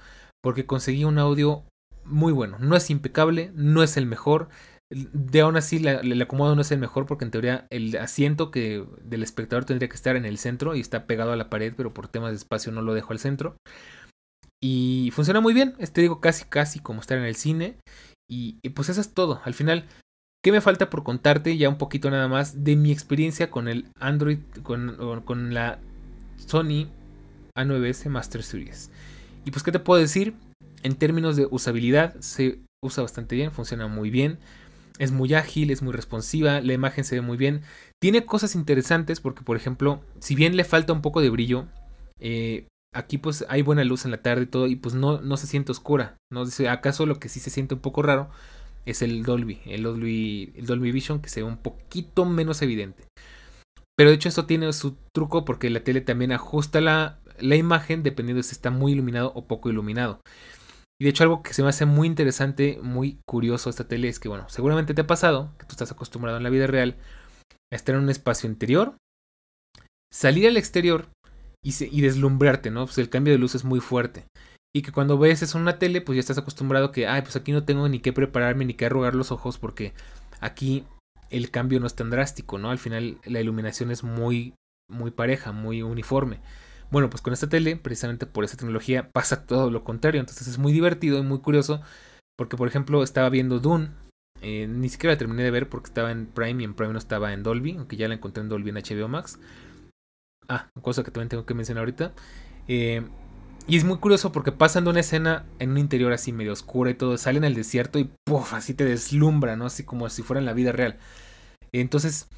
[0.47, 1.65] porque conseguí un audio
[2.05, 2.57] muy bueno.
[2.57, 4.47] No es impecable, no es el mejor,
[4.89, 8.85] De aún así, el acomodo no es el mejor porque en teoría el asiento que
[9.03, 11.93] del espectador tendría que estar en el centro y está pegado a la pared, pero
[11.93, 13.57] por temas de espacio no lo dejo al centro.
[14.63, 17.75] Y funciona muy bien, este digo casi casi como estar en el cine.
[18.29, 19.41] Y, pues eso es todo.
[19.43, 19.85] Al final,
[20.41, 23.89] ¿qué me falta por contarte ya un poquito nada más de mi experiencia con el
[23.99, 25.79] Android, con, con la
[26.37, 26.87] Sony
[27.57, 28.91] A9S Master Series?
[29.47, 30.33] Y pues, ¿qué te puedo decir?
[30.83, 34.39] En términos de usabilidad, se usa bastante bien, funciona muy bien.
[34.99, 37.61] Es muy ágil, es muy responsiva, la imagen se ve muy bien.
[38.01, 41.65] Tiene cosas interesantes porque, por ejemplo, si bien le falta un poco de brillo,
[42.19, 45.37] eh, aquí pues hay buena luz en la tarde y todo y pues no, no
[45.37, 46.17] se siente oscura.
[46.29, 46.43] ¿no?
[46.69, 48.29] ¿Acaso lo que sí se siente un poco raro
[48.85, 53.05] es el Dolby, el Dolby, el Dolby Vision que se ve un poquito menos evidente.
[53.95, 58.03] Pero de hecho esto tiene su truco porque la tele también ajusta la, la imagen
[58.03, 60.21] dependiendo si está muy iluminado o poco iluminado.
[60.99, 64.19] Y de hecho algo que se me hace muy interesante, muy curioso esta tele es
[64.19, 66.97] que, bueno, seguramente te ha pasado, que tú estás acostumbrado en la vida real
[67.71, 68.95] a estar en un espacio interior,
[70.11, 71.09] salir al exterior
[71.63, 72.85] y, y deslumbrarte, ¿no?
[72.85, 74.25] Pues el cambio de luz es muy fuerte.
[74.75, 77.35] Y que cuando ves eso en una tele, pues ya estás acostumbrado que, ay, pues
[77.35, 79.93] aquí no tengo ni que prepararme ni que arrugar los ojos porque
[80.39, 80.85] aquí
[81.29, 82.71] el cambio no es tan drástico, ¿no?
[82.71, 84.55] Al final la iluminación es muy,
[84.89, 86.39] muy pareja, muy uniforme.
[86.89, 90.19] Bueno, pues con esta tele, precisamente por esa tecnología, pasa todo lo contrario.
[90.19, 91.81] Entonces es muy divertido y muy curioso.
[92.37, 93.89] Porque, por ejemplo, estaba viendo Dune.
[94.41, 96.99] Eh, ni siquiera la terminé de ver porque estaba en Prime y en Prime no
[96.99, 97.75] estaba en Dolby.
[97.77, 99.39] Aunque ya la encontré en Dolby en HBO Max.
[100.47, 102.13] Ah, cosa que también tengo que mencionar ahorita.
[102.67, 103.01] Eh,
[103.67, 106.89] y es muy curioso porque pasan de una escena en un interior así medio oscura
[106.89, 107.17] y todo.
[107.17, 109.65] Salen al desierto y puff, así te deslumbra, ¿no?
[109.65, 110.97] Así como si fuera en la vida real.
[111.73, 112.29] Entonces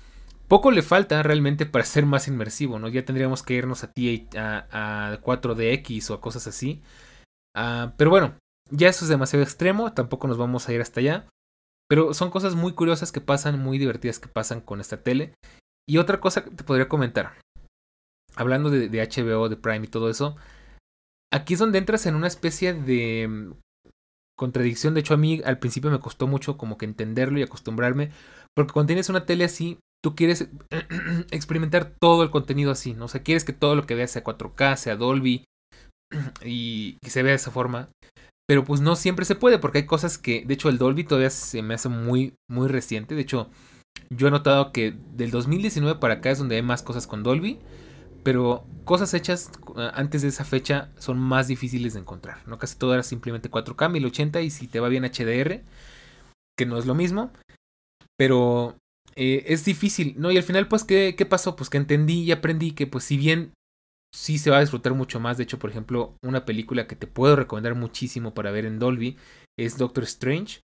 [0.49, 2.89] poco le falta realmente para ser más inmersivo, ¿no?
[2.89, 3.91] Ya tendríamos que irnos a,
[4.35, 6.81] a, a 4DX o a cosas así.
[7.55, 8.37] Ah, pero bueno,
[8.71, 11.29] ya eso es demasiado extremo, tampoco nos vamos a ir hasta allá.
[11.87, 15.33] Pero son cosas muy curiosas que pasan, muy divertidas que pasan con esta tele.
[15.87, 17.33] Y otra cosa que te podría comentar,
[18.35, 20.35] hablando de, de HBO, de Prime y todo eso,
[21.33, 23.53] aquí es donde entras en una especie de mm,
[24.37, 24.93] contradicción.
[24.93, 28.11] De hecho, a mí al principio me costó mucho como que entenderlo y acostumbrarme.
[28.55, 30.49] Porque cuando tienes una tele así, tú quieres
[31.31, 33.05] experimentar todo el contenido así, ¿no?
[33.05, 35.45] O sea, quieres que todo lo que veas sea 4K, sea Dolby
[36.43, 37.89] y que se vea de esa forma.
[38.47, 41.29] Pero pues no siempre se puede porque hay cosas que, de hecho, el Dolby todavía
[41.29, 43.13] se me hace muy, muy reciente.
[43.13, 43.49] De hecho,
[44.11, 47.59] yo he notado que del 2019 para acá es donde hay más cosas con Dolby.
[48.23, 52.45] Pero cosas hechas eh, antes de esa fecha son más difíciles de encontrar.
[52.47, 52.57] ¿no?
[52.57, 55.61] Casi todo era simplemente 4K, 1080 y si te va bien HDR,
[56.57, 57.31] que no es lo mismo.
[58.17, 58.75] Pero
[59.19, 60.31] eh, es difícil, ¿no?
[60.31, 61.57] Y al final, pues, ¿qué, ¿qué pasó?
[61.57, 63.51] Pues que entendí y aprendí que, pues, si bien
[64.15, 67.05] sí se va a disfrutar mucho más, de hecho, por ejemplo, una película que te
[67.05, 69.17] puedo recomendar muchísimo para ver en Dolby
[69.59, 70.61] es Doctor Strange.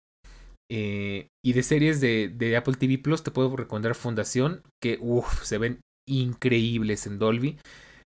[0.71, 5.43] Eh, y de series de, de, Apple TV Plus te puedo recomendar Fundación, que uff,
[5.45, 7.59] se ven increíbles en Dolby.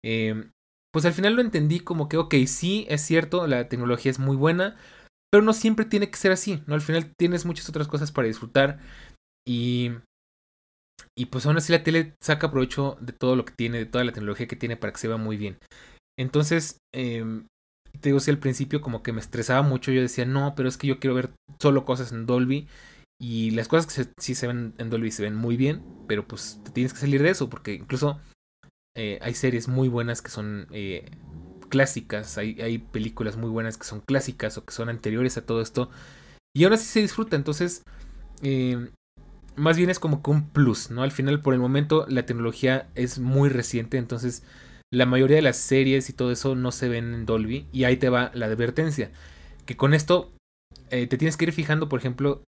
[0.04, 0.50] Eh,
[0.92, 4.36] pues al final lo entendí como que, ok, sí, es cierto, la tecnología es muy
[4.36, 4.76] buena,
[5.30, 6.74] pero no siempre tiene que ser así, ¿no?
[6.74, 8.80] Al final tienes muchas otras cosas para disfrutar
[9.46, 9.92] y
[11.16, 14.04] y pues aún así la tele saca provecho de todo lo que tiene, de toda
[14.04, 15.58] la tecnología que tiene para que se vea muy bien.
[16.18, 17.24] Entonces, eh,
[18.00, 20.76] te digo, si al principio como que me estresaba mucho, yo decía, no, pero es
[20.76, 22.68] que yo quiero ver solo cosas en Dolby.
[23.20, 26.60] Y las cosas que sí se ven en Dolby se ven muy bien, pero pues
[26.64, 28.20] te tienes que salir de eso, porque incluso
[28.96, 31.10] eh, hay series muy buenas que son eh,
[31.68, 35.60] clásicas, hay, hay películas muy buenas que son clásicas o que son anteriores a todo
[35.60, 35.90] esto.
[36.56, 37.82] Y ahora sí se disfruta, entonces
[38.42, 38.90] eh,
[39.56, 41.02] más bien es como que un plus, ¿no?
[41.02, 44.42] Al final, por el momento, la tecnología es muy reciente, entonces
[44.90, 47.66] la mayoría de las series y todo eso no se ven en Dolby.
[47.72, 49.10] Y ahí te va la advertencia.
[49.66, 50.32] Que con esto
[50.90, 52.44] eh, te tienes que ir fijando, por ejemplo,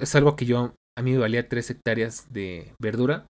[0.00, 3.26] es algo que yo, a mí me valía 3 hectáreas de verdura,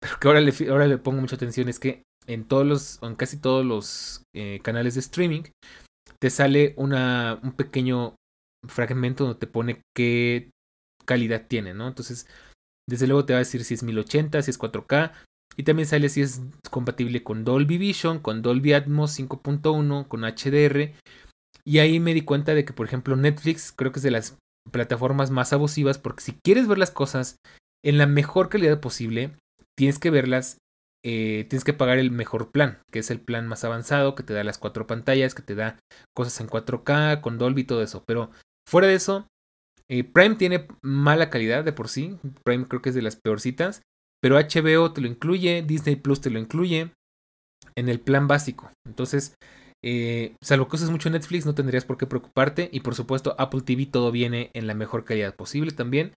[0.00, 3.14] pero que ahora le, ahora le pongo mucha atención, es que en todos los, en
[3.14, 5.42] casi todos los eh, canales de streaming,
[6.18, 8.16] te sale una, un pequeño
[8.66, 10.50] fragmento donde te pone qué
[11.04, 11.88] calidad tiene, ¿no?
[11.88, 12.26] Entonces,
[12.88, 15.12] desde luego te va a decir si es 1080, si es 4K.
[15.56, 20.92] Y también sale si es compatible con Dolby Vision, con Dolby Atmos 5.1, con HDR.
[21.64, 24.36] Y ahí me di cuenta de que, por ejemplo, Netflix creo que es de las
[24.70, 27.36] plataformas más abusivas porque si quieres ver las cosas
[27.84, 29.36] en la mejor calidad posible,
[29.76, 30.58] tienes que verlas,
[31.04, 34.32] eh, tienes que pagar el mejor plan, que es el plan más avanzado, que te
[34.32, 35.78] da las cuatro pantallas, que te da
[36.16, 38.04] cosas en 4K, con Dolby y todo eso.
[38.06, 38.30] Pero
[38.66, 39.26] fuera de eso,
[39.90, 42.18] eh, Prime tiene mala calidad de por sí.
[42.44, 43.82] Prime creo que es de las peorcitas.
[44.22, 46.92] Pero HBO te lo incluye, Disney Plus te lo incluye
[47.76, 48.70] en el plan básico.
[48.86, 49.34] Entonces,
[49.84, 52.70] eh, salvo que uses mucho Netflix, no tendrías por qué preocuparte.
[52.72, 56.14] Y por supuesto, Apple TV todo viene en la mejor calidad posible también.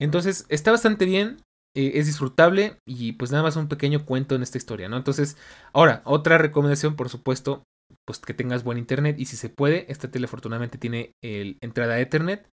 [0.00, 1.36] Entonces está bastante bien,
[1.76, 4.96] eh, es disfrutable y pues nada más un pequeño cuento en esta historia, ¿no?
[4.96, 5.36] Entonces,
[5.72, 7.62] ahora, otra recomendación, por supuesto,
[8.04, 12.48] pues que tengas buen internet y si se puede, esta tele afortunadamente tiene entrada Ethernet.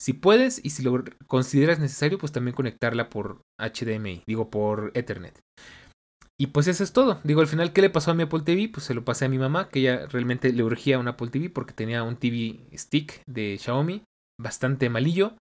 [0.00, 5.40] Si puedes y si lo consideras necesario, pues también conectarla por HDMI, digo por Ethernet.
[6.38, 7.20] Y pues eso es todo.
[7.24, 8.68] Digo, al final, ¿qué le pasó a mi Apple TV?
[8.68, 11.48] Pues se lo pasé a mi mamá, que ella realmente le urgía un Apple TV
[11.48, 14.04] porque tenía un TV stick de Xiaomi,
[14.38, 15.34] bastante malillo.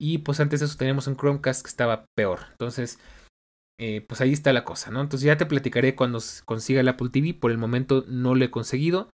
[0.00, 2.40] Y pues antes de eso teníamos un Chromecast que estaba peor.
[2.52, 3.00] Entonces,
[3.80, 5.00] eh, pues ahí está la cosa, ¿no?
[5.00, 7.34] Entonces ya te platicaré cuando consiga el Apple TV.
[7.34, 9.10] Por el momento no lo he conseguido.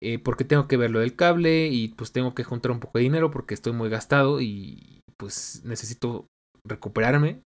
[0.00, 2.98] Eh, porque tengo que ver lo del cable y pues tengo que juntar un poco
[2.98, 6.26] de dinero porque estoy muy gastado y pues necesito
[6.64, 7.42] recuperarme.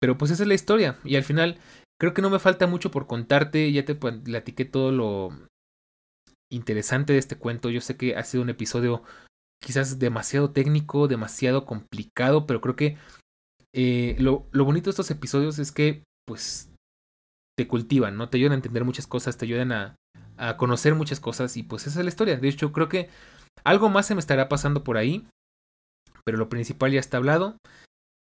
[0.00, 0.98] Pero pues esa es la historia.
[1.04, 1.58] Y al final
[2.00, 5.30] Creo que no me falta mucho por contarte, ya te platiqué todo lo
[6.50, 7.70] interesante de este cuento.
[7.70, 9.02] Yo sé que ha sido un episodio
[9.60, 12.96] quizás demasiado técnico, demasiado complicado, pero creo que
[13.74, 16.72] eh, lo, bonito de estos episodios es que pues
[17.58, 18.28] te cultivan, ¿no?
[18.28, 19.96] Te ayudan a entender muchas cosas, te ayudan a,
[20.38, 22.36] a conocer muchas cosas y pues esa es la historia.
[22.36, 23.08] De hecho, creo que
[23.64, 25.28] algo más se me estará pasando por ahí,
[26.24, 27.56] pero lo principal ya está hablado.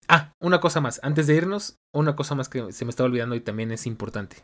[0.09, 1.01] Ah, una cosa más.
[1.03, 4.43] Antes de irnos, una cosa más que se me estaba olvidando y también es importante.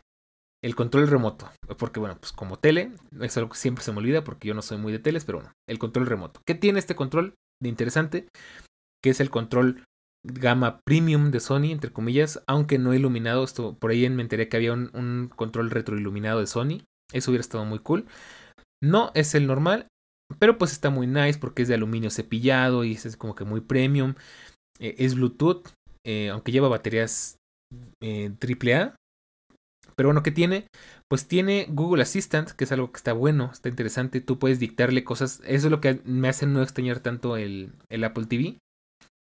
[0.63, 1.49] El control remoto.
[1.77, 4.61] Porque, bueno, pues como tele, es algo que siempre se me olvida porque yo no
[4.61, 6.41] soy muy de teles, pero bueno, el control remoto.
[6.45, 8.27] ¿Qué tiene este control de interesante?
[9.03, 9.83] Que es el control
[10.23, 13.43] gama premium de Sony, entre comillas, aunque no iluminado.
[13.43, 16.83] Esto, por ahí me enteré que había un, un control retroiluminado de Sony.
[17.13, 18.05] Eso hubiera estado muy cool.
[18.83, 19.87] No es el normal,
[20.39, 23.61] pero pues está muy nice porque es de aluminio cepillado y es como que muy
[23.61, 24.15] premium.
[24.79, 25.67] Eh, es Bluetooth,
[26.05, 27.37] eh, aunque lleva baterías
[28.01, 28.95] eh, AAA.
[29.95, 30.67] Pero bueno, ¿qué tiene?
[31.09, 34.21] Pues tiene Google Assistant, que es algo que está bueno, está interesante.
[34.21, 35.41] Tú puedes dictarle cosas.
[35.45, 38.57] Eso es lo que me hace no extrañar tanto el, el Apple TV.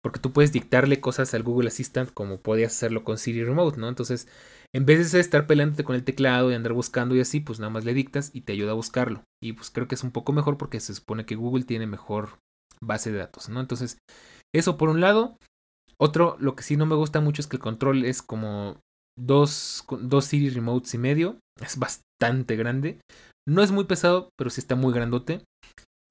[0.03, 3.89] Porque tú puedes dictarle cosas al Google Assistant como podías hacerlo con Siri Remote, ¿no?
[3.89, 4.29] Entonces,
[4.77, 7.71] en vez de estar peleándote con el teclado y andar buscando y así, pues nada
[7.71, 9.25] más le dictas y te ayuda a buscarlo.
[9.43, 12.41] Y pues creo que es un poco mejor porque se supone que Google tiene mejor
[12.83, 13.61] base de datos, ¿no?
[13.61, 13.97] Entonces,
[14.55, 15.39] eso por un lado.
[15.99, 18.79] Otro, lo que sí no me gusta mucho es que el control es como
[19.19, 21.39] dos, dos Siri Remotes y medio.
[21.59, 23.01] Es bastante grande.
[23.49, 25.43] No es muy pesado, pero sí está muy grandote.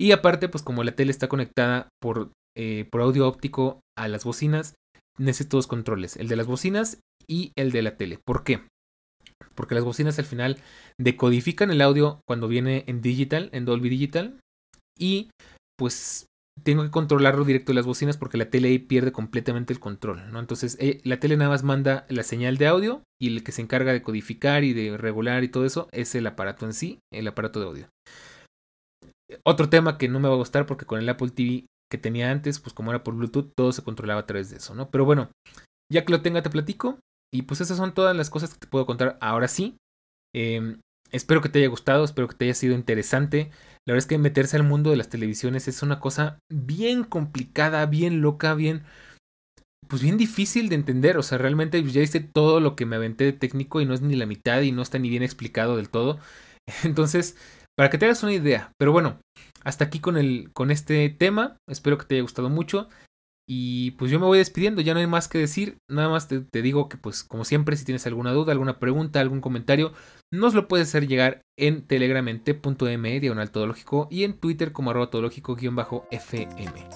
[0.01, 4.23] Y aparte, pues como la tele está conectada por, eh, por audio óptico a las
[4.23, 4.73] bocinas,
[5.19, 6.17] necesito dos controles.
[6.17, 8.19] El de las bocinas y el de la tele.
[8.25, 8.61] ¿Por qué?
[9.55, 10.57] Porque las bocinas al final
[10.99, 14.39] decodifican el audio cuando viene en digital, en Dolby Digital.
[14.97, 15.29] Y
[15.77, 16.27] pues
[16.63, 20.31] tengo que controlarlo directo de las bocinas porque la tele ahí pierde completamente el control,
[20.31, 20.39] ¿no?
[20.39, 23.61] Entonces, eh, la tele nada más manda la señal de audio y el que se
[23.61, 27.27] encarga de codificar y de regular y todo eso es el aparato en sí, el
[27.27, 27.89] aparato de audio.
[29.43, 32.31] Otro tema que no me va a gustar porque con el Apple TV que tenía
[32.31, 34.89] antes, pues como era por Bluetooth, todo se controlaba a través de eso, ¿no?
[34.89, 35.29] Pero bueno,
[35.91, 36.99] ya que lo tenga te platico
[37.35, 39.77] y pues esas son todas las cosas que te puedo contar ahora sí.
[40.33, 40.79] Em,
[41.11, 43.49] espero que te haya gustado, espero que te haya sido interesante.
[43.85, 47.85] La verdad es que meterse al mundo de las televisiones es una cosa bien complicada,
[47.85, 48.83] bien loca, bien
[49.87, 53.23] pues bien difícil de entender, o sea, realmente ya hice todo lo que me aventé
[53.25, 55.89] de técnico y no es ni la mitad y no está ni bien explicado del
[55.89, 56.19] todo.
[56.83, 57.37] Entonces,
[57.77, 59.19] para que te hagas una idea, pero bueno,
[59.63, 62.89] hasta aquí con el con este tema, espero que te haya gustado mucho.
[63.47, 66.43] Y pues yo me voy despidiendo, ya no hay más que decir, nada más te,
[66.61, 69.93] digo que pues como siempre si tienes alguna duda, alguna pregunta, algún comentario,
[70.31, 74.89] nos lo puedes hacer llegar en telegram en t.me diagonal todológico y en twitter como
[74.89, 76.89] arroba todológico-fm.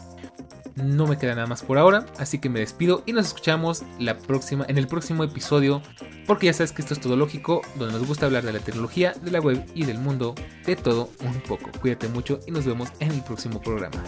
[0.75, 4.17] No me queda nada más por ahora, así que me despido y nos escuchamos la
[4.17, 5.81] próxima, en el próximo episodio,
[6.25, 9.31] porque ya sabes que esto es Todológico, donde nos gusta hablar de la tecnología, de
[9.31, 10.35] la web y del mundo,
[10.65, 11.69] de todo un poco.
[11.81, 14.01] Cuídate mucho y nos vemos en el próximo programa.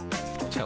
[0.49, 0.65] Chao.